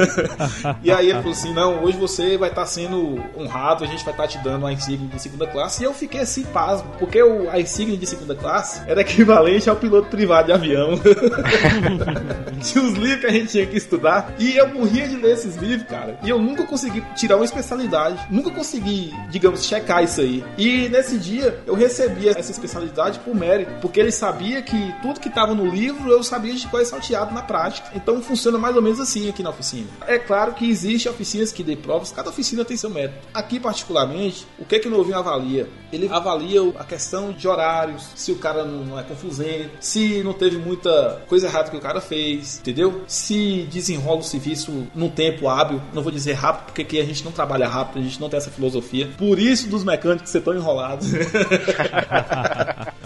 [0.82, 4.02] e aí ele falou assim: não, hoje você vai estar tá sendo honrado, a gente
[4.02, 5.82] vai estar tá te dando uma insígnia de segunda classe.
[5.82, 10.08] E eu fiquei assim, pasmo, porque a insígnia de segunda classe era equivalente ao piloto
[10.08, 10.92] privado de avião.
[12.62, 15.56] tinha os livros que a gente tinha que estudar e eu morria de ler esses
[15.56, 16.18] livros, cara.
[16.22, 20.44] E eu nunca consegui tirar uma especialidade, nunca consegui, digamos, checar isso aí.
[20.56, 25.28] E nesse dia eu recebia essa especialidade por mérito, porque ele sabia que tudo que
[25.28, 27.90] estava no livro eu sabia de qual é salteado na prática.
[27.94, 29.88] Então funciona mais ou menos assim aqui na oficina.
[30.06, 33.18] É claro que existe oficinas que dê provas, cada oficina tem seu método.
[33.34, 35.68] Aqui, particularmente, o que, é que o novinho avalia?
[35.92, 40.32] Ele avalia a questão de horário horários, se o cara não é confusento, se não
[40.32, 43.02] teve muita coisa errada que o cara fez, entendeu?
[43.06, 47.24] Se desenrola o serviço num tempo hábil, não vou dizer rápido, porque aqui a gente
[47.24, 49.10] não trabalha rápido, a gente não tem essa filosofia.
[49.16, 51.08] Por isso dos mecânicos ser tão enrolados.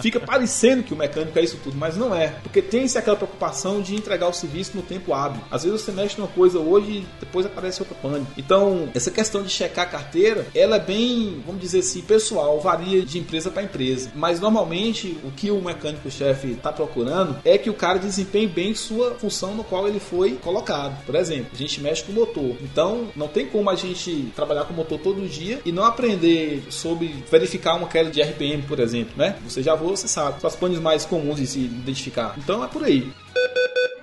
[0.00, 2.28] Fica parecendo que o mecânico é isso tudo, mas não é.
[2.42, 5.40] Porque tem-se aquela preocupação de entregar o serviço no tempo hábil.
[5.50, 8.26] Às vezes você mexe numa coisa hoje e depois aparece outra pane.
[8.36, 13.02] Então, essa questão de checar a carteira, ela é bem, vamos dizer assim, pessoal, varia
[13.02, 14.10] de empresa para empresa.
[14.14, 19.12] Mas normalmente o que o mecânico-chefe está procurando é que o cara desempenhe bem sua
[19.12, 21.04] função no qual ele foi colocado.
[21.04, 22.56] Por exemplo, a gente mexe com o motor.
[22.62, 26.64] Então, não tem como a gente trabalhar com o motor todo dia e não aprender
[26.70, 29.36] sobre verificar uma queda de RPM, por exemplo, né?
[29.44, 30.40] Você já voa, você sabe.
[30.40, 32.34] São as panes mais comuns de se identificar.
[32.38, 33.10] Então é por aí.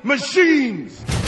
[0.04, 1.23] Machines!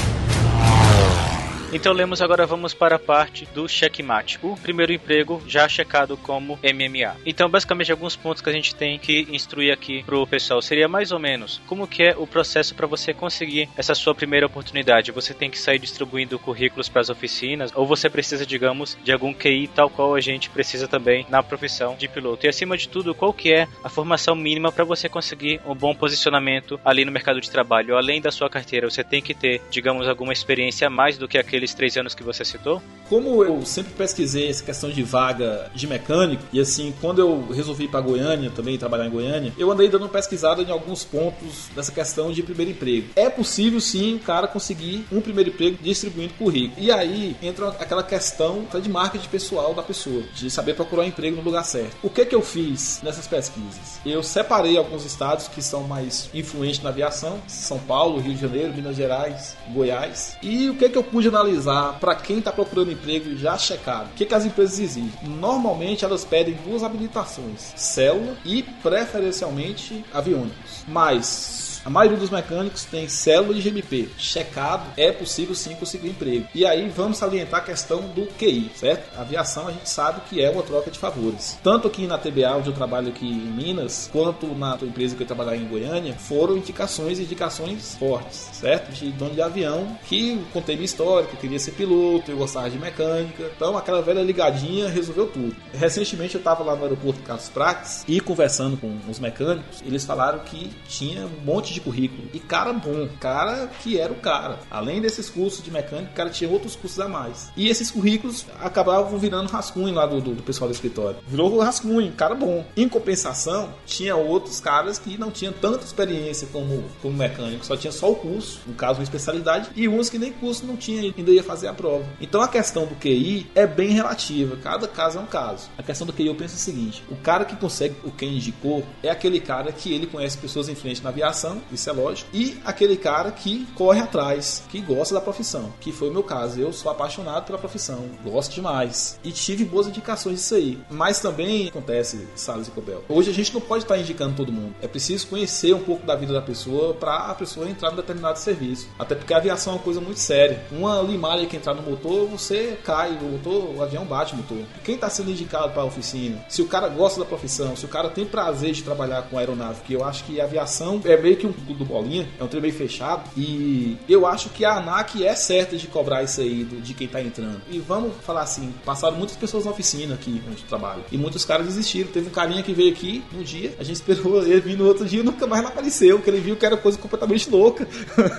[1.75, 6.57] Então lemos agora vamos para a parte do checkmate, o primeiro emprego já checado como
[6.63, 7.17] MMA.
[7.25, 11.11] Então basicamente alguns pontos que a gente tem que instruir aqui pro pessoal seria mais
[11.11, 15.11] ou menos como que é o processo para você conseguir essa sua primeira oportunidade.
[15.11, 19.33] Você tem que sair distribuindo currículos para as oficinas ou você precisa, digamos, de algum
[19.33, 22.45] QI tal qual a gente precisa também na profissão de piloto.
[22.45, 25.93] E acima de tudo, qual que é a formação mínima para você conseguir um bom
[25.93, 27.97] posicionamento ali no mercado de trabalho?
[27.97, 31.64] Além da sua carteira, você tem que ter, digamos, alguma experiência mais do que aquele
[31.65, 32.81] aqueles três anos que você citou?
[33.09, 37.85] Como eu sempre pesquisei essa questão de vaga de mecânico, e assim, quando eu resolvi
[37.85, 41.69] ir para Goiânia, também trabalhar em Goiânia, eu andei dando uma pesquisada em alguns pontos
[41.75, 43.09] dessa questão de primeiro emprego.
[43.15, 46.81] É possível sim o cara conseguir um primeiro emprego distribuindo currículo.
[46.81, 51.35] E aí entra aquela questão de marketing pessoal da pessoa, de saber procurar um emprego
[51.35, 51.95] no lugar certo.
[52.03, 53.99] O que que eu fiz nessas pesquisas?
[54.05, 58.73] Eu separei alguns estados que são mais influentes na aviação, São Paulo, Rio de Janeiro,
[58.73, 60.37] Minas Gerais, Goiás.
[60.41, 61.54] E o que que eu pude analisar
[61.99, 64.07] para quem está procurando emprego já checado.
[64.07, 65.13] O que, que as empresas exigem?
[65.23, 70.83] Normalmente elas pedem duas habilitações: célula e preferencialmente aviônicos.
[70.87, 74.09] Mas a maioria dos mecânicos tem célula e GMP.
[74.17, 76.47] Checado, é possível sim conseguir emprego.
[76.55, 79.15] E aí vamos salientar a questão do QI, certo?
[79.15, 81.59] A aviação a gente sabe que é uma troca de favores.
[81.61, 85.21] Tanto aqui na TBA, onde eu trabalho aqui em Minas, quanto na tua empresa que
[85.21, 88.91] eu trabalhar em Goiânia, foram indicações indicações fortes, certo?
[88.91, 92.67] De dono de avião que contei minha história, que eu queria ser piloto, eu gostava
[92.67, 93.51] de mecânica.
[93.55, 95.55] Então aquela velha ligadinha resolveu tudo.
[95.71, 100.39] Recentemente eu estava lá no aeroporto Carlos Prates e conversando com os mecânicos, eles falaram
[100.39, 102.27] que tinha um monte de currículo.
[102.33, 104.59] E cara bom, cara que era o cara.
[104.69, 107.51] Além desses cursos de mecânica, o cara tinha outros cursos a mais.
[107.55, 111.17] E esses currículos acabavam virando rascunho lá do, do, do pessoal do escritório.
[111.27, 112.65] Virou rascunho, cara bom.
[112.75, 117.91] Em compensação, tinha outros caras que não tinham tanta experiência como, como mecânico, só tinha
[117.91, 121.31] só o curso, no caso uma especialidade, e uns que nem curso não tinha ainda
[121.31, 122.05] ia fazer a prova.
[122.19, 125.69] Então a questão do QI é bem relativa, cada caso é um caso.
[125.77, 128.85] A questão do QI eu penso o seguinte: o cara que consegue o que indicou
[129.03, 132.29] é aquele cara que ele conhece pessoas em frente na aviação isso é lógico.
[132.33, 136.59] E aquele cara que corre atrás, que gosta da profissão, que foi o meu caso.
[136.59, 139.19] Eu sou apaixonado pela profissão, gosto demais.
[139.23, 140.79] E tive boas indicações disso aí.
[140.89, 143.03] Mas também acontece, Salles e Cobel.
[143.09, 144.75] Hoje a gente não pode estar indicando todo mundo.
[144.81, 148.39] É preciso conhecer um pouco da vida da pessoa para a pessoa entrar em determinado
[148.39, 148.87] serviço.
[148.97, 150.63] Até porque a aviação é uma coisa muito séria.
[150.71, 154.59] Uma limalha que entrar no motor, você cai, o motor, o avião bate o motor.
[154.83, 156.43] Quem está sendo indicado para a oficina?
[156.49, 159.81] Se o cara gosta da profissão, se o cara tem prazer de trabalhar com aeronave,
[159.81, 162.61] que eu acho que a aviação é meio que um do Bolinha, é um trem
[162.61, 163.29] bem fechado.
[163.37, 167.07] E eu acho que a ANAC é certa de cobrar isso aí do, de quem
[167.07, 167.61] tá entrando.
[167.69, 171.03] E vamos falar assim: passaram muitas pessoas na oficina aqui onde trabalho.
[171.11, 172.09] E muitos caras desistiram.
[172.11, 175.05] Teve um carinha que veio aqui um dia, a gente esperou ele vir no outro
[175.05, 177.87] dia e nunca mais não apareceu, porque ele viu que era coisa completamente louca.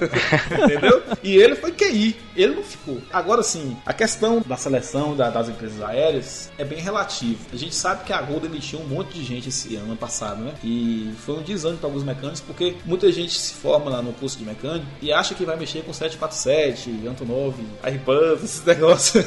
[0.65, 1.03] Entendeu?
[1.23, 3.01] E ele foi QI, ele não ficou.
[3.13, 7.39] Agora sim, a questão da seleção da, das empresas aéreas é bem relativa.
[7.53, 10.55] A gente sabe que a Gol demitiu um monte de gente esse ano passado, né?
[10.63, 14.39] E foi um desânimo para alguns mecânicos, porque muita gente se forma lá no curso
[14.39, 19.27] de mecânico e acha que vai mexer com 747, Antonov, Airbus, esses negócios.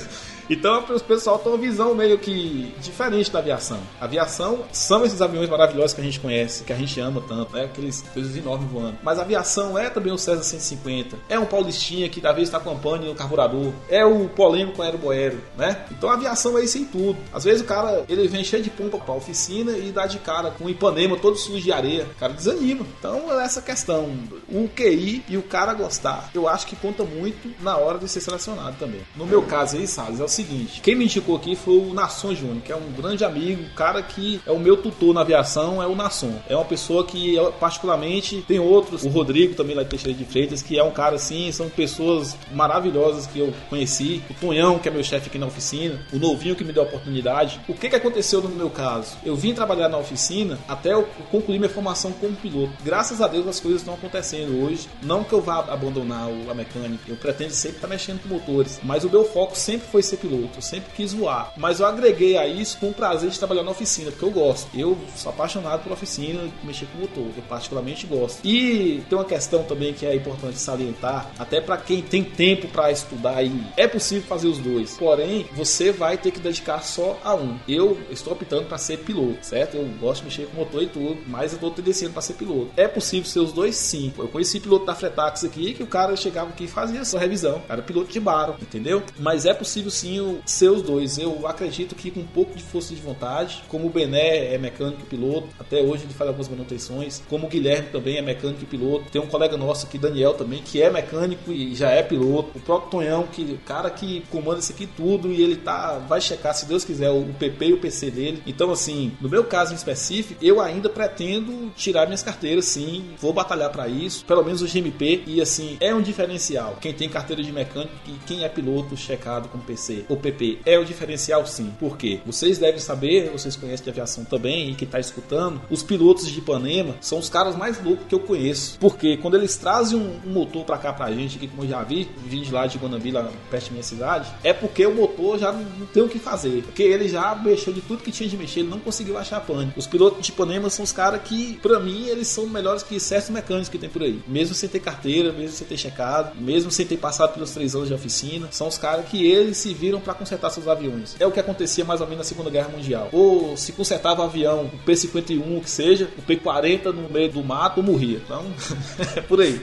[0.49, 3.79] Então o pessoal tem uma visão meio que diferente da aviação.
[4.01, 7.53] A aviação são esses aviões maravilhosos que a gente conhece, que a gente ama tanto,
[7.53, 7.65] né?
[7.65, 8.97] Aqueles coisas enormes voando.
[9.03, 11.17] Mas a aviação é também o César 150.
[11.29, 13.71] É um Paulistinha que da vez está com a no carburador.
[13.89, 15.85] É o polêmico com aeroboero, né?
[15.91, 17.17] Então a aviação é isso em tudo.
[17.31, 20.51] Às vezes o cara ele vem cheio de pompa pra oficina e dá de cara
[20.51, 22.05] com o Ipanema todo sujo de areia.
[22.05, 22.85] O cara desanima.
[22.97, 24.11] Então é essa questão.
[24.47, 28.21] O QI e o cara gostar, eu acho que conta muito na hora de ser
[28.21, 29.01] selecionado também.
[29.15, 32.33] No meu caso aí, Salles, é o seguinte, quem me indicou aqui foi o Nasson
[32.33, 35.87] Júnior, que é um grande amigo, cara que é o meu tutor na aviação, é
[35.87, 36.33] o Nasson.
[36.47, 40.61] É uma pessoa que, particularmente, tem outros, o Rodrigo também lá de Teixeira de Freitas,
[40.61, 44.21] que é um cara assim, são pessoas maravilhosas que eu conheci.
[44.29, 46.85] O Tonhão, que é meu chefe aqui na oficina, o Novinho que me deu a
[46.85, 47.59] oportunidade.
[47.67, 49.17] O que, que aconteceu no meu caso?
[49.25, 52.71] Eu vim trabalhar na oficina até eu concluir minha formação como piloto.
[52.83, 54.87] Graças a Deus as coisas estão acontecendo hoje.
[55.01, 59.03] Não que eu vá abandonar a mecânica, eu pretendo sempre estar mexendo com motores, mas
[59.03, 61.53] o meu foco sempre foi ser piloto, eu sempre quis voar.
[61.57, 64.69] Mas eu agreguei a isso com o prazer de trabalhar na oficina, porque eu gosto.
[64.77, 68.45] Eu sou apaixonado pela oficina, mexer com motor, eu particularmente gosto.
[68.45, 72.91] E tem uma questão também que é importante salientar, até para quem tem tempo para
[72.91, 73.39] estudar
[73.77, 74.97] é possível fazer os dois.
[74.97, 77.57] Porém, você vai ter que dedicar só a um.
[77.67, 79.77] Eu estou optando para ser piloto, certo?
[79.77, 82.71] Eu gosto de mexer com motor e tudo, mas eu estou tendenciando para ser piloto.
[82.75, 83.75] É possível ser os dois?
[83.75, 84.13] Sim.
[84.17, 87.61] Eu conheci piloto da Fretax aqui que o cara chegava aqui e fazia sua revisão.
[87.69, 89.03] Era piloto de baro, entendeu?
[89.17, 91.17] Mas é possível sim ser os dois.
[91.17, 95.01] Eu acredito que com um pouco de força de vontade, como o Bené é mecânico
[95.01, 98.65] e piloto, até hoje ele faz algumas manutenções, como o Guilherme também é mecânico e
[98.65, 99.11] piloto.
[99.11, 102.57] Tem um colega nosso aqui, Daniel, também, que é mecânico e já é piloto.
[102.57, 106.21] O próprio Tonhão, que o cara que comanda isso aqui tudo e ele tá vai
[106.21, 108.43] checar, se Deus quiser, o PP e o PC dele.
[108.45, 113.11] Então, assim, no meu caso em específico, eu ainda pretendo tirar minhas carteiras, sim.
[113.19, 115.23] Vou batalhar para isso, pelo menos o GMP.
[115.25, 116.77] E assim, é um diferencial.
[116.81, 120.77] Quem tem carteira de mecânico e quem é piloto checado com PC ou PP é
[120.77, 121.73] o diferencial, sim.
[121.79, 122.19] Por quê?
[122.25, 126.39] Vocês devem saber, vocês conhecem de aviação também e que tá escutando, os pilotos de
[126.39, 128.77] Ipanema são os caras mais loucos que eu conheço.
[128.79, 131.83] Porque quando eles trazem um, um motor para cá pra gente, aqui como eu já
[131.83, 135.37] vi, vim de lá de Guanambi, lá perto da minha cidade, é porque o motor
[135.37, 136.63] já não tem o que fazer.
[136.63, 139.73] Porque ele já mexeu de tudo que tinha de mexer, ele não conseguiu achar pane.
[139.75, 143.29] Os pilotos de Ipanema são os caras que, para mim, eles são melhores que certos
[143.29, 144.19] mecânicos que tem por aí.
[144.27, 147.87] Mesmo sem ter carteira, mesmo sem ter checado, mesmo sem ter passado pelos três anos
[147.87, 151.15] de oficina, são os caras que eles se viram para consertar seus aviões.
[151.19, 153.09] É o que acontecia mais ou menos na Segunda Guerra Mundial.
[153.11, 157.43] Ou se consertava o avião, o P-51, o que seja, o P-40 no meio do
[157.43, 158.21] mato, morria.
[158.23, 158.45] Então,
[159.15, 159.59] é por aí.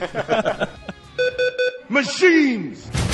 [1.87, 3.06] Machines!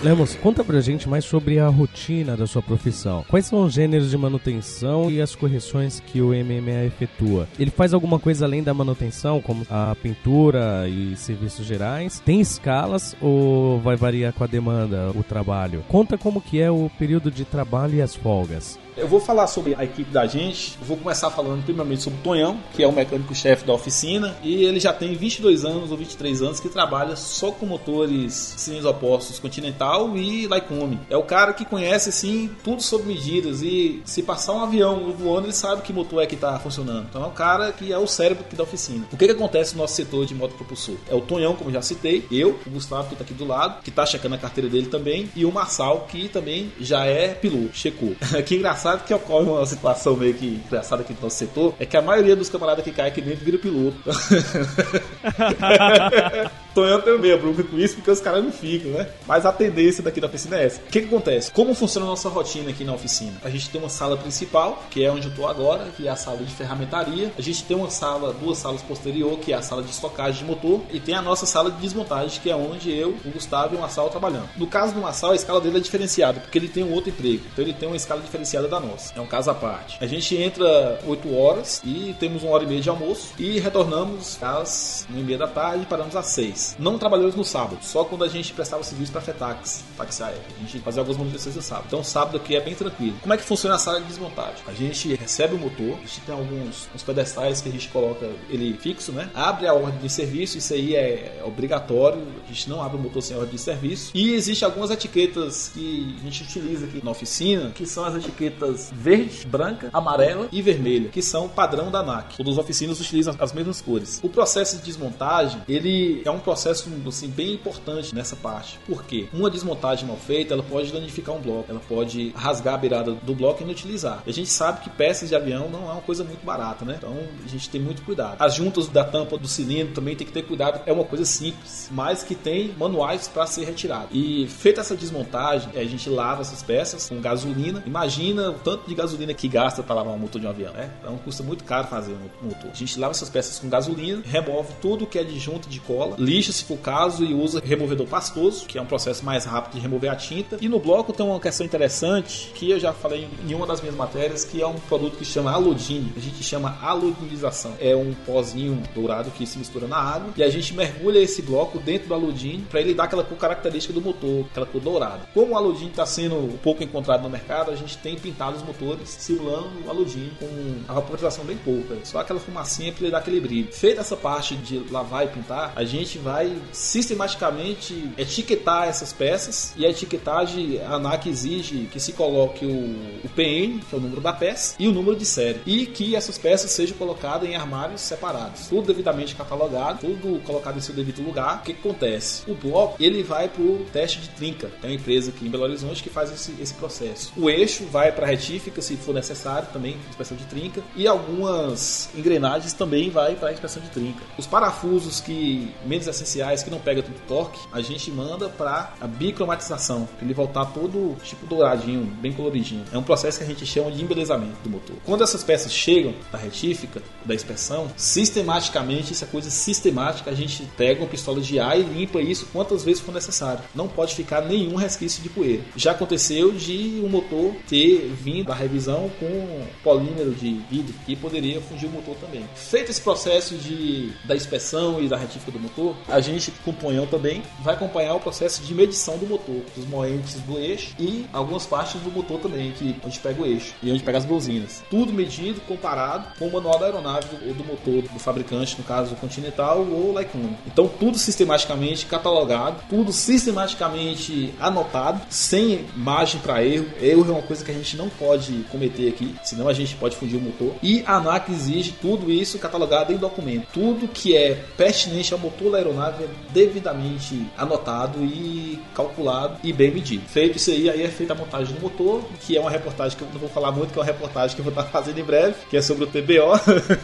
[0.00, 3.24] Lemos, conta pra gente mais sobre a rotina da sua profissão.
[3.28, 7.48] Quais são os gêneros de manutenção e as correções que o MMA efetua?
[7.58, 12.22] Ele faz alguma coisa além da manutenção, como a pintura e serviços gerais?
[12.24, 15.84] Tem escalas ou vai variar com a demanda, o trabalho?
[15.88, 18.78] Conta como que é o período de trabalho e as folgas.
[18.98, 20.76] Eu vou falar sobre a equipe da gente.
[20.82, 24.36] vou começar falando primeiramente sobre o Tonhão, que é o mecânico-chefe da oficina.
[24.42, 28.90] E ele já tem 22 anos ou 23 anos que trabalha só com motores cilindros
[28.90, 30.98] opostos Continental e Lycoming.
[31.08, 35.46] É o cara que conhece assim tudo sobre medidas e se passar um avião voando,
[35.46, 37.06] ele sabe que motor é que está funcionando.
[37.08, 39.06] Então é o cara que é o cérebro da oficina.
[39.12, 40.96] O que, que acontece no nosso setor de moto propulsor?
[41.08, 43.90] É o Tonhão, como já citei, eu, o Gustavo que está aqui do lado, que
[43.90, 48.16] está checando a carteira dele também, e o Marçal, que também já é piloto, checou.
[48.44, 51.84] que engraçado engraçado que ocorre uma situação meio que engraçada aqui no nosso setor, é
[51.84, 53.98] que a maioria dos camaradas que caem aqui dentro vira piloto.
[56.78, 59.08] Tonhão tem meio bronca com isso porque os caras não ficam, né?
[59.26, 60.80] Mas a tendência daqui da oficina é essa.
[60.80, 61.50] O que, que acontece?
[61.50, 63.32] Como funciona a nossa rotina aqui na oficina?
[63.42, 66.14] A gente tem uma sala principal, que é onde eu tô agora, que é a
[66.14, 67.32] sala de ferramentaria.
[67.36, 70.44] A gente tem uma sala, duas salas posterior, que é a sala de estocagem de
[70.44, 70.82] motor.
[70.92, 73.80] E tem a nossa sala de desmontagem, que é onde eu, o Gustavo e o
[73.80, 74.48] Marçal trabalhando.
[74.56, 77.42] No caso do Marçal, a escala dele é diferenciada, porque ele tem um outro emprego.
[77.52, 79.18] Então ele tem uma escala diferenciada da nossa.
[79.18, 79.98] É um caso à parte.
[80.00, 84.40] A gente entra 8 horas e temos uma hora e meia de almoço e retornamos
[84.40, 86.67] às 1 e meia da tarde e paramos às 6.
[86.78, 90.22] Não trabalhamos no sábado, só quando a gente prestava serviço para Fetax, táxi.
[90.22, 91.86] A gente fazia algumas manutenções no sábado.
[91.88, 93.16] Então sábado aqui é bem tranquilo.
[93.20, 94.62] Como é que funciona a sala de desmontagem?
[94.66, 98.28] A gente recebe o motor, a gente tem alguns uns pedestais que a gente coloca
[98.48, 99.30] ele fixo, né?
[99.34, 102.26] Abre a ordem de serviço, isso aí é obrigatório.
[102.44, 104.10] A gente não abre o motor sem ordem de serviço.
[104.14, 108.90] E existe algumas etiquetas que a gente utiliza aqui na oficina, que são as etiquetas
[108.92, 112.36] verde, branca, amarela e vermelha, que são padrão da ANAC.
[112.36, 114.20] Todas as oficinas utilizam as mesmas cores.
[114.22, 118.78] O processo de desmontagem, ele é um processo assim bem importante nessa parte.
[118.86, 119.28] Por quê?
[119.34, 123.34] Uma desmontagem mal feita, ela pode danificar um bloco, ela pode rasgar a beirada do
[123.34, 124.22] bloco e inutilizar.
[124.26, 126.94] E a gente sabe que peças de avião não é uma coisa muito barata, né?
[126.96, 128.36] Então a gente tem muito cuidado.
[128.38, 130.80] As juntas da tampa do cilindro também tem que ter cuidado.
[130.86, 134.08] É uma coisa simples, mas que tem manuais para ser retirado.
[134.10, 137.82] E feita essa desmontagem, a gente lava essas peças com gasolina.
[137.84, 140.90] Imagina o tanto de gasolina que gasta para lavar um motor de um avião, né?
[140.98, 142.70] Então custa muito caro fazer um motor.
[142.70, 146.16] A gente lava essas peças com gasolina, remove tudo que é de junta de cola,
[146.18, 149.44] limpa lixa se for o caso e usa removedor pastoso, que é um processo mais
[149.44, 150.56] rápido de remover a tinta.
[150.60, 153.96] E no bloco tem uma questão interessante que eu já falei em uma das minhas
[153.96, 156.12] matérias, que é um produto que chama aludine.
[156.16, 157.74] A gente chama aludinização.
[157.80, 161.78] É um pozinho dourado que se mistura na água e a gente mergulha esse bloco
[161.80, 165.28] dentro do aludine para ele dar aquela cor característica do motor, aquela cor dourada.
[165.34, 169.08] Como o aludine está sendo pouco encontrado no mercado, a gente tem pintado os motores
[169.08, 170.46] simulando o aludine com
[170.86, 173.72] a vaporização bem pouca, só aquela fumacinha para ele dar aquele brilho.
[173.72, 179.86] Feita essa parte de lavar e pintar, a gente vai sistematicamente etiquetar essas peças e
[179.86, 184.20] a etiquetagem a ANAC exige que se coloque o, o PN, que é o número
[184.20, 188.02] da peça, e o número de série, e que essas peças sejam colocadas em armários
[188.02, 191.60] separados, tudo devidamente catalogado, tudo colocado em seu devido lugar.
[191.60, 192.42] O que, que acontece?
[192.46, 195.64] O bloco ele vai para o teste de trinca, é uma empresa aqui em Belo
[195.64, 197.32] Horizonte que faz esse, esse processo.
[197.38, 202.10] O eixo vai para a retífica, se for necessário, também inspeção de trinca, e algumas
[202.14, 204.22] engrenagens também vai para a inspeção de trinca.
[204.36, 209.06] Os parafusos que menos essenciais, que não pega tanto torque, a gente manda para a
[209.06, 212.84] bicromatização, para ele voltar todo tipo douradinho, bem coloridinho.
[212.92, 214.96] É um processo que a gente chama de embelezamento do motor.
[215.04, 220.62] Quando essas peças chegam da retífica, da inspeção, sistematicamente, isso é coisa sistemática, a gente
[220.76, 223.62] pega uma pistola de ar e limpa isso quantas vezes for necessário.
[223.74, 225.62] Não pode ficar nenhum resquício de poeira.
[225.76, 231.60] Já aconteceu de um motor ter vindo da revisão com polímero de vidro que poderia
[231.60, 232.44] fungir o motor também.
[232.54, 237.06] Feito esse processo de, da inspeção e da retífica do motor, a gente, com o
[237.06, 241.66] também, vai acompanhar o processo de medição do motor, dos moentes do eixo e algumas
[241.66, 244.82] partes do motor também, que onde pega o eixo e onde pega as buzinas.
[244.90, 249.14] Tudo medido, comparado com o manual da aeronave do, do motor do fabricante, no caso
[249.16, 250.56] Continental ou Lycone.
[250.66, 256.86] Então tudo sistematicamente catalogado, tudo sistematicamente anotado, sem margem para erro.
[257.00, 260.16] Erro é uma coisa que a gente não pode cometer aqui, senão a gente pode
[260.16, 260.74] fundir o motor.
[260.82, 263.68] E a ANAC exige tudo isso catalogado em documento.
[263.72, 269.90] Tudo que é pertinente ao motor da aeronave é devidamente anotado e calculado e bem
[269.90, 270.26] medido.
[270.28, 273.24] Feito isso aí, aí é feita a montagem do motor, que é uma reportagem que
[273.24, 275.24] eu não vou falar muito, que é uma reportagem que eu vou estar fazendo em
[275.24, 276.58] breve, que é sobre o TBO.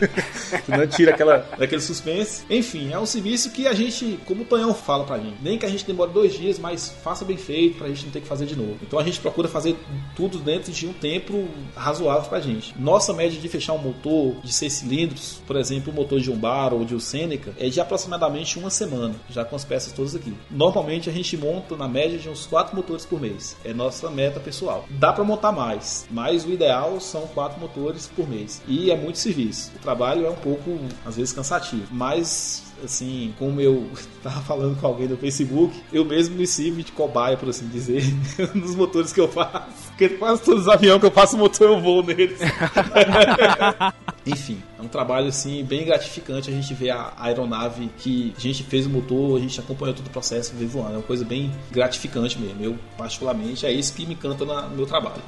[0.69, 2.45] não tira aquela, aquele suspense.
[2.49, 5.67] Enfim, é um serviço que a gente, como o Tonhão fala pra gente, nem que
[5.67, 8.47] a gente demore dois dias, mas faça bem feito pra gente não ter que fazer
[8.47, 8.79] de novo.
[8.83, 9.77] Então a gente procura fazer
[10.15, 12.75] tudo dentro de um tempo razoável pra gente.
[12.79, 16.37] Nossa média de fechar um motor de seis cilindros, por exemplo, o motor de um
[16.37, 18.84] bar ou de um Seneca, é de aproximadamente uma semana,
[19.31, 20.35] já com as peças todas aqui.
[20.51, 23.57] Normalmente a gente monta na média de uns quatro motores por mês.
[23.65, 24.85] É nossa meta pessoal.
[24.91, 28.63] Dá para montar mais, mas o ideal são quatro motores por mês.
[28.67, 29.73] E é muito serviço.
[29.77, 31.87] O trabalho é um pouco, às vezes, cansativo.
[31.91, 33.89] Mas assim, como eu
[34.23, 38.03] tava falando com alguém no Facebook, eu mesmo me sirvo de cobaia, por assim dizer,
[38.55, 39.89] nos motores que eu faço.
[39.89, 42.39] Porque quase todos os aviões que eu faço motor eu vou neles.
[44.27, 48.63] Enfim, é um trabalho assim bem gratificante a gente ver a aeronave que a gente
[48.65, 50.95] fez o motor, a gente acompanhou todo o processo veio voando.
[50.95, 52.63] É uma coisa bem gratificante mesmo.
[52.63, 55.23] Eu, particularmente, é isso que me encanta no meu trabalho.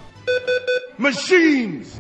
[0.99, 1.99] Machines!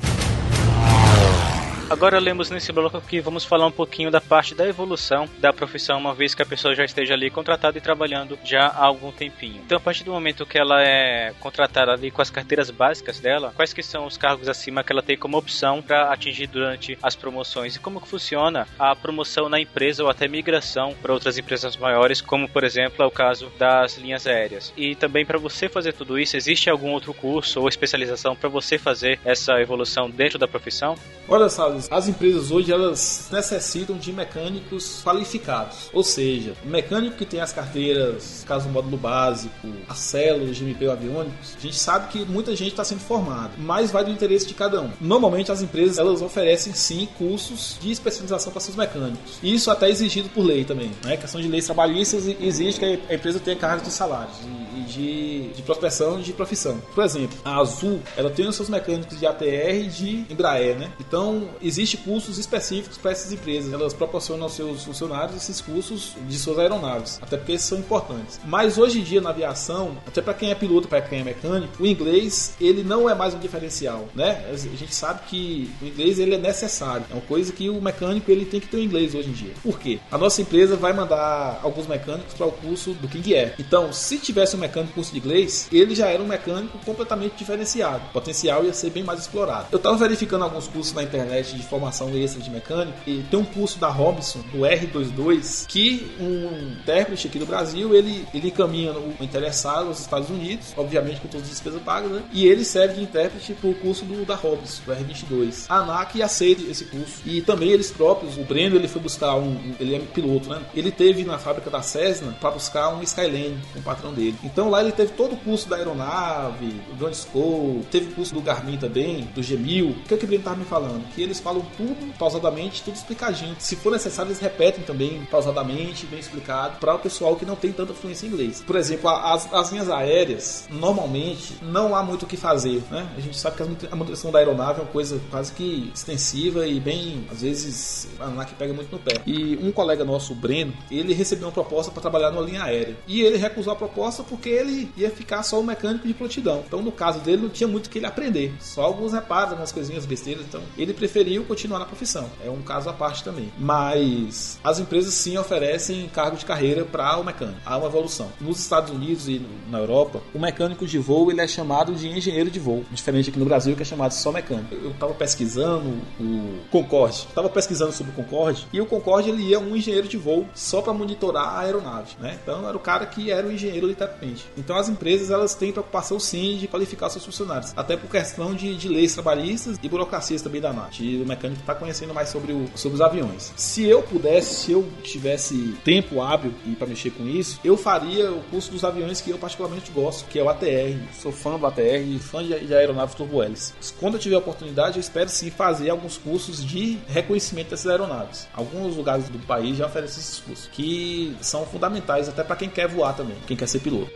[1.89, 5.99] Agora lemos nesse bloco que vamos falar um pouquinho da parte da evolução da profissão,
[5.99, 9.62] uma vez que a pessoa já esteja ali contratada e trabalhando já há algum tempinho.
[9.64, 13.53] Então, a partir do momento que ela é contratada ali com as carteiras básicas dela,
[13.55, 17.14] quais que são os cargos acima que ela tem como opção para atingir durante as
[17.14, 21.76] promoções e como que funciona a promoção na empresa ou até migração para outras empresas
[21.76, 24.72] maiores, como por exemplo é o caso das linhas aéreas.
[24.76, 28.76] E também para você fazer tudo isso, existe algum outro curso ou especialização para você
[28.76, 30.97] fazer essa evolução dentro da profissão?
[31.28, 31.49] Olha,
[31.90, 38.44] As empresas hoje elas necessitam de mecânicos qualificados, ou seja, mecânico que tem as carteiras,
[38.46, 43.00] caso módulo básico, células de MP aviônicos, a gente sabe que muita gente está sendo
[43.00, 44.90] formada, mas vai do interesse de cada um.
[45.00, 49.38] Normalmente as empresas elas oferecem sim cursos de especialização para seus mecânicos.
[49.42, 51.14] Isso até é exigido por lei também, né?
[51.14, 55.49] A questão de leis trabalhistas exige que a empresa tenha cargos de salários e de,
[55.49, 56.80] de prospecção de profissão.
[56.95, 60.91] Por exemplo, a Azul ela tem os seus mecânicos de ATR de Embraer, né?
[61.01, 63.72] Então existe cursos específicos para essas empresas.
[63.72, 68.41] Elas proporcionam aos seus funcionários esses cursos de suas aeronaves, até porque são importantes.
[68.45, 71.82] Mas hoje em dia na aviação, até para quem é piloto, para quem é mecânico,
[71.82, 74.45] o inglês ele não é mais um diferencial, né?
[74.51, 77.05] A gente sabe que o inglês ele é necessário.
[77.11, 79.53] É uma coisa que o mecânico ele tem que ter o inglês hoje em dia.
[79.62, 79.99] Por quê?
[80.11, 83.55] A nossa empresa vai mandar alguns mecânicos para o curso do King Air.
[83.59, 87.36] Então, se tivesse um mecânico mecânico curso de inglês, ele já era um mecânico completamente
[87.36, 88.04] diferenciado.
[88.10, 89.68] O potencial ia ser bem mais explorado.
[89.72, 93.44] Eu estava verificando alguns cursos na internet de formação extra de mecânico e tem um
[93.44, 99.14] curso da Robinson, do R22, que um intérprete aqui do Brasil, ele, ele encaminha o
[99.20, 102.22] interessado aos Estados Unidos, obviamente com todas as despesas pagas, né?
[102.32, 105.66] E ele serve de intérprete para o curso do, da Robinson, do R22.
[105.68, 107.22] A ANAC aceita esse curso.
[107.24, 110.60] E também eles próprios, o Breno, ele foi buscar um, ele é piloto, né?
[110.74, 114.36] Ele teve na fábrica da Cessna para buscar um Skylane o patrão dele.
[114.42, 118.34] Então lá ele teve todo o curso da aeronave, do John School, teve o curso
[118.34, 119.90] do Garmin também, do G1000.
[119.90, 121.06] O que é que o Breno estava me falando?
[121.14, 123.56] Que eles falam tudo pausadamente, tudo explicadinho.
[123.58, 127.72] Se for necessário, eles repetem também pausadamente, bem explicado, para o pessoal que não tem
[127.72, 128.62] tanta fluência em inglês.
[128.66, 133.08] Por exemplo, as, as linhas aéreas, normalmente, não há muito o que fazer, né?
[133.16, 136.80] A gente sabe que a manutenção da aeronave é uma coisa quase que extensiva e
[136.80, 139.20] bem, às vezes, a que pega muito no pé.
[139.26, 142.96] E um colega nosso, o Breno, ele recebeu uma proposta para trabalhar numa linha aérea.
[143.06, 146.64] E ele recusou a proposta porque ele ia ficar só o mecânico de prontidão.
[146.66, 148.54] Então, no caso dele, não tinha muito que ele aprender.
[148.61, 150.44] Só alguns reparos, algumas coisinhas besteiras.
[150.46, 152.30] Então, ele preferiu continuar na profissão.
[152.44, 153.52] É um caso à parte também.
[153.59, 157.61] Mas as empresas sim oferecem cargo de carreira para o mecânico.
[157.64, 158.30] Há uma evolução.
[158.40, 162.50] Nos Estados Unidos e na Europa, o mecânico de voo ele é chamado de engenheiro
[162.50, 162.84] de voo.
[162.90, 164.74] Diferente aqui no Brasil, que é chamado só mecânico.
[164.74, 165.88] Eu estava pesquisando
[166.20, 167.26] o Concorde.
[167.28, 168.66] Estava pesquisando sobre o Concorde.
[168.72, 172.16] E o Concorde ele ia um engenheiro de voo só para monitorar a aeronave.
[172.20, 172.38] Né?
[172.42, 174.45] Então era o cara que era o engenheiro literalmente.
[174.57, 177.72] Então as empresas elas têm preocupação sim de qualificar seus funcionários.
[177.76, 181.01] Até por questão de, de leis trabalhistas e burocracias também da NAT.
[181.01, 183.53] E o mecânico está conhecendo mais sobre, o, sobre os aviões.
[183.57, 188.42] Se eu pudesse, se eu tivesse tempo hábil para mexer com isso, eu faria o
[188.44, 190.97] curso dos aviões que eu particularmente gosto, que é o ATR.
[191.20, 193.72] Sou fã do ATR e fã de, de aeronaves turbo-hélice.
[193.99, 198.49] Quando eu tiver oportunidade, eu espero sim fazer alguns cursos de reconhecimento dessas aeronaves.
[198.55, 202.88] Alguns lugares do país já oferecem esses cursos, que são fundamentais até para quem quer
[202.88, 204.11] voar também, quem quer ser piloto.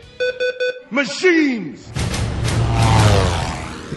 [0.89, 1.91] Machines!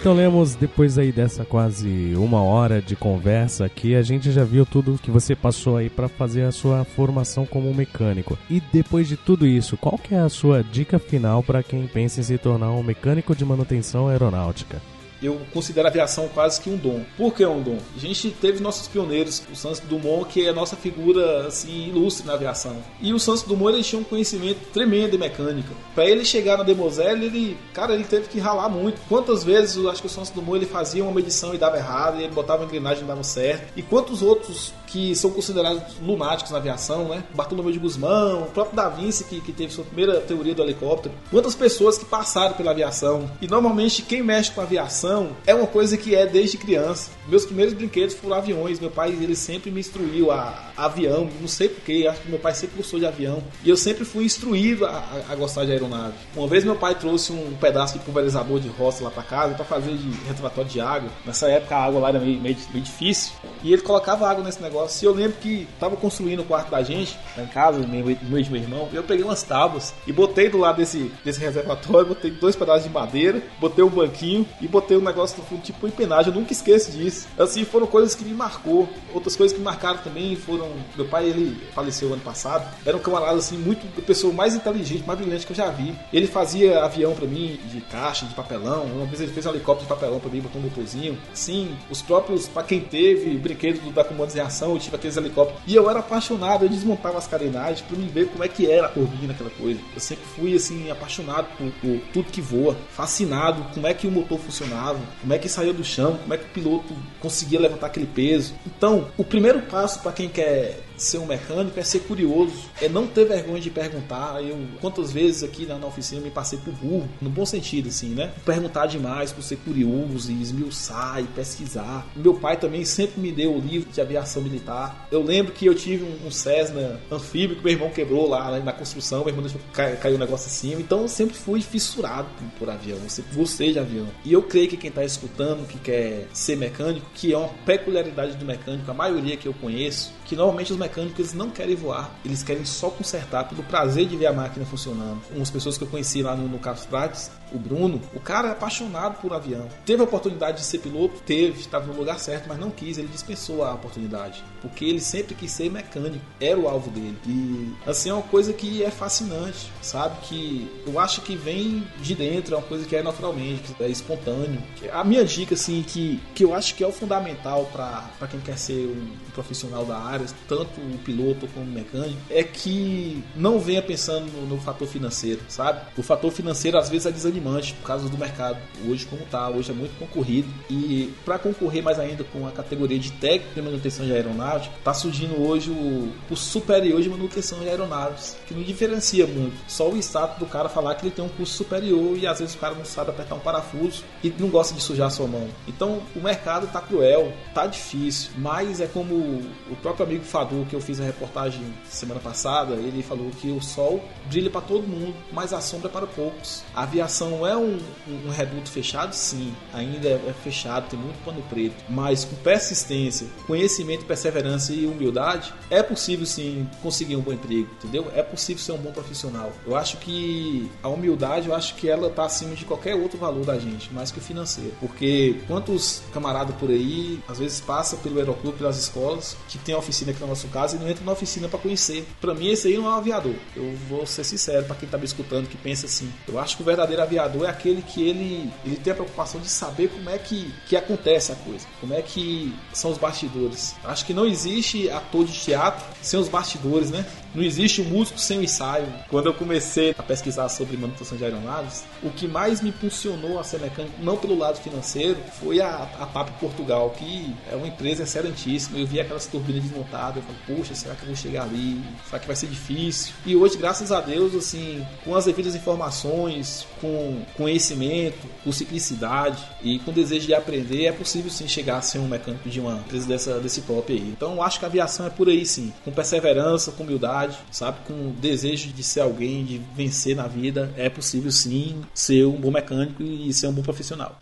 [0.04, 4.66] Então, Lemos, depois aí dessa quase uma hora de conversa aqui, a gente já viu
[4.66, 8.36] tudo que você passou aí para fazer a sua formação como mecânico.
[8.50, 12.20] E depois de tudo isso, qual que é a sua dica final para quem pensa
[12.20, 14.78] em se tornar um mecânico de manutenção aeronáutica?
[15.22, 17.04] Eu considero a aviação quase que um dom.
[17.16, 17.78] Por que é um dom?
[17.96, 22.26] A gente teve nossos pioneiros, o Santos Dumont, que é a nossa figura assim, ilustre
[22.26, 22.76] na aviação.
[23.00, 25.70] E o Santos Dumont ele tinha um conhecimento tremendo de mecânica.
[25.94, 29.00] Para ele chegar na Demoselle, ele, cara, ele teve que ralar muito.
[29.08, 32.20] Quantas vezes eu acho que o Santos Dumont ele fazia uma medição e dava errado,
[32.20, 33.72] e ele botava uma engrenagem e dava certo.
[33.76, 37.24] E quantos outros que são considerados lunáticos na aviação, né?
[37.34, 41.12] Bartolomeu de Guzmão, o próprio Da Vinci, que, que teve sua primeira teoria do helicóptero.
[41.32, 43.28] Quantas pessoas que passaram pela aviação.
[43.42, 47.10] E normalmente quem mexe com aviação é uma coisa que é desde criança.
[47.26, 48.78] Meus primeiros brinquedos foram aviões.
[48.78, 51.28] Meu pai, ele sempre me instruiu a, a avião.
[51.40, 53.42] Não sei porquê, acho que meu pai sempre gostou de avião.
[53.64, 56.14] E eu sempre fui instruído a, a, a gostar de aeronave.
[56.36, 59.64] Uma vez meu pai trouxe um pedaço de pulverizador de roça lá para casa para
[59.64, 61.10] fazer de retratório de água.
[61.26, 63.32] Nessa época a água lá era meio, meio, meio difícil.
[63.64, 65.04] E ele colocava água nesse negócio negócio.
[65.04, 68.56] E eu lembro que tava construindo o quarto da gente, lá em casa, de meu
[68.56, 72.84] irmão, eu peguei umas tábuas e botei do lado desse, desse reservatório, botei dois pedaços
[72.84, 76.32] de madeira, botei um banquinho e botei um negócio no fundo, tipo empenagem.
[76.32, 77.26] Eu nunca esqueço disso.
[77.38, 78.88] Assim, foram coisas que me marcou.
[79.12, 80.70] Outras coisas que me marcaram também foram.
[80.96, 82.66] Meu pai, ele faleceu ano passado.
[82.84, 83.84] Era um camarada, assim, muito.
[83.98, 85.94] A pessoa mais inteligente, mais brilhante que eu já vi.
[86.12, 88.84] Ele fazia avião para mim, de caixa, de papelão.
[88.84, 91.18] Uma vez ele fez um helicóptero de papelão para mim, botou um motorzinho.
[91.32, 95.62] Sim, os próprios, para quem teve brinquedo da comandos em ação, eu tive aqueles helicópteros.
[95.66, 98.86] E eu era apaixonado, eu desmontava as carenagens pra me ver como é que era
[98.86, 99.80] a turbina, aquela coisa.
[99.94, 104.10] Eu sempre fui, assim, apaixonado por, por, tudo que voa, fascinado como é que o
[104.10, 107.86] motor funcionava, como é que saía do chão, como é que o piloto conseguia levantar
[107.86, 108.54] aquele peso.
[108.66, 113.06] Então, o primeiro passo para quem quer ser um mecânico é ser curioso, é não
[113.06, 114.42] ter vergonha de perguntar.
[114.42, 118.10] Eu, quantas vezes aqui na, na oficina me passei por burro, no bom sentido, assim,
[118.10, 118.32] né?
[118.44, 122.06] Perguntar demais, por ser curioso e esmiuçar e pesquisar.
[122.14, 125.06] Meu pai também sempre me deu o livro de aviação militar.
[125.10, 128.60] Eu lembro que eu tive um, um Cessna anfíbio que meu irmão quebrou lá né,
[128.60, 130.80] na construção, meu irmão deixou cair, caiu um negócio acima.
[130.80, 134.06] Então eu sempre fui fissurado por, por avião, eu sempre gostei de avião.
[134.24, 138.36] E eu creio que quem está escutando, que quer ser mecânico, que é uma peculiaridade
[138.36, 142.42] do mecânico, a maioria que eu conheço, que normalmente os mecânicos não querem voar, eles
[142.42, 145.20] querem só consertar pelo prazer de ver a máquina funcionando.
[145.34, 148.50] Umas pessoas que eu conheci lá no, no Carlos Prates, o Bruno, o cara é
[148.50, 149.68] apaixonado por avião.
[149.86, 151.20] Teve a oportunidade de ser piloto?
[151.24, 154.42] Teve, estava no lugar certo, mas não quis, ele dispensou a oportunidade.
[154.60, 157.16] Porque ele sempre quis ser mecânico, era o alvo dele.
[157.26, 160.16] E assim é uma coisa que é fascinante, sabe?
[160.22, 164.60] Que eu acho que vem de dentro, é uma coisa que é naturalmente, é espontâneo.
[164.92, 168.58] A minha dica, assim, que, que eu acho que é o fundamental para quem quer
[168.58, 173.82] ser um profissional da área, tanto o piloto como o mecânico, é que não venha
[173.82, 175.80] pensando no, no, fator financeiro, sabe?
[175.96, 178.58] O fator financeiro às vezes é desanimante por causa do mercado.
[178.88, 180.48] Hoje, como tá, hoje é muito concorrido.
[180.70, 184.94] E para concorrer mais ainda com a categoria de técnico de manutenção de aeronáutica, tá
[184.94, 189.56] surgindo hoje o, o superior de manutenção de aeronaves, que não diferencia muito.
[189.68, 192.54] Só o status do cara falar que ele tem um curso superior e às vezes
[192.54, 195.48] o cara não sabe apertar um parafuso e não gosta de sujar a sua mão.
[195.66, 200.74] Então o mercado tá cruel, tá difícil, mas é como o próprio amigo Fadu, que
[200.74, 205.14] eu fiz a reportagem semana passada, ele falou que o sol brilha para todo mundo,
[205.32, 206.62] mas a sombra é para poucos.
[206.74, 211.42] A aviação é um, um, reduto fechado, sim, ainda é, é fechado, tem muito pano
[211.48, 217.68] preto, mas com persistência, conhecimento, perseverança e humildade, é possível sim conseguir um bom emprego,
[217.78, 218.10] entendeu?
[218.14, 219.52] É possível ser um bom profissional.
[219.66, 223.44] Eu acho que a humildade, eu acho que ela está acima de qualquer outro valor
[223.44, 224.72] da gente, mais que o financeiro.
[224.80, 230.10] Porque quantos camaradas por aí, às vezes passa pelo aeroclube, pelas escolas, que tem oficina
[230.10, 232.06] aqui no nosso caso e não entra na oficina para conhecer.
[232.20, 233.34] Para mim, esse aí não é um aviador.
[233.56, 236.08] Eu vou ser sincero para quem tá me escutando que pensa assim.
[236.28, 239.48] Eu acho que o verdadeiro aviador é aquele que ele, ele tem a preocupação de
[239.48, 243.74] saber como é que, que acontece a coisa, como é que são os bastidores.
[243.82, 247.04] Acho que não existe ator de teatro sem os bastidores, né?
[247.34, 248.86] Não existe um músico sem um ensaio.
[249.08, 253.44] Quando eu comecei a pesquisar sobre manutenção de aeronaves, o que mais me impulsionou a
[253.44, 258.04] ser mecânico, não pelo lado financeiro, foi a, a TAP Portugal, que é uma empresa
[258.04, 258.78] excelentíssima.
[258.78, 261.82] Eu vi aquelas turbinas desmontadas, eu falei, poxa, será que eu vou chegar ali?
[262.06, 263.12] Será que vai ser difícil?
[263.26, 269.80] E hoje, graças a Deus, assim, com as devidas informações, com conhecimento, com simplicidade e
[269.80, 273.08] com desejo de aprender, é possível sim chegar a ser um mecânico de uma empresa
[273.08, 274.14] dessa, desse top aí.
[274.16, 277.78] Então, acho que a aviação é por aí sim, com perseverança, com humildade sabe?
[277.86, 282.50] Com desejo de ser alguém, de vencer na vida, é possível sim ser um bom
[282.50, 284.20] mecânico e ser um bom profissional.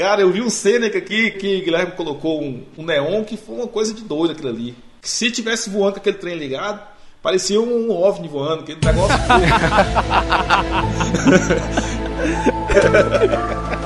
[0.00, 3.66] Cara, eu vi um Seneca aqui que Guilherme colocou um, um neon que foi uma
[3.66, 4.74] coisa de doido aquilo ali.
[5.02, 6.80] Se tivesse voando com aquele trem ligado,
[7.22, 9.18] parecia um OVNI voando, aquele negócio.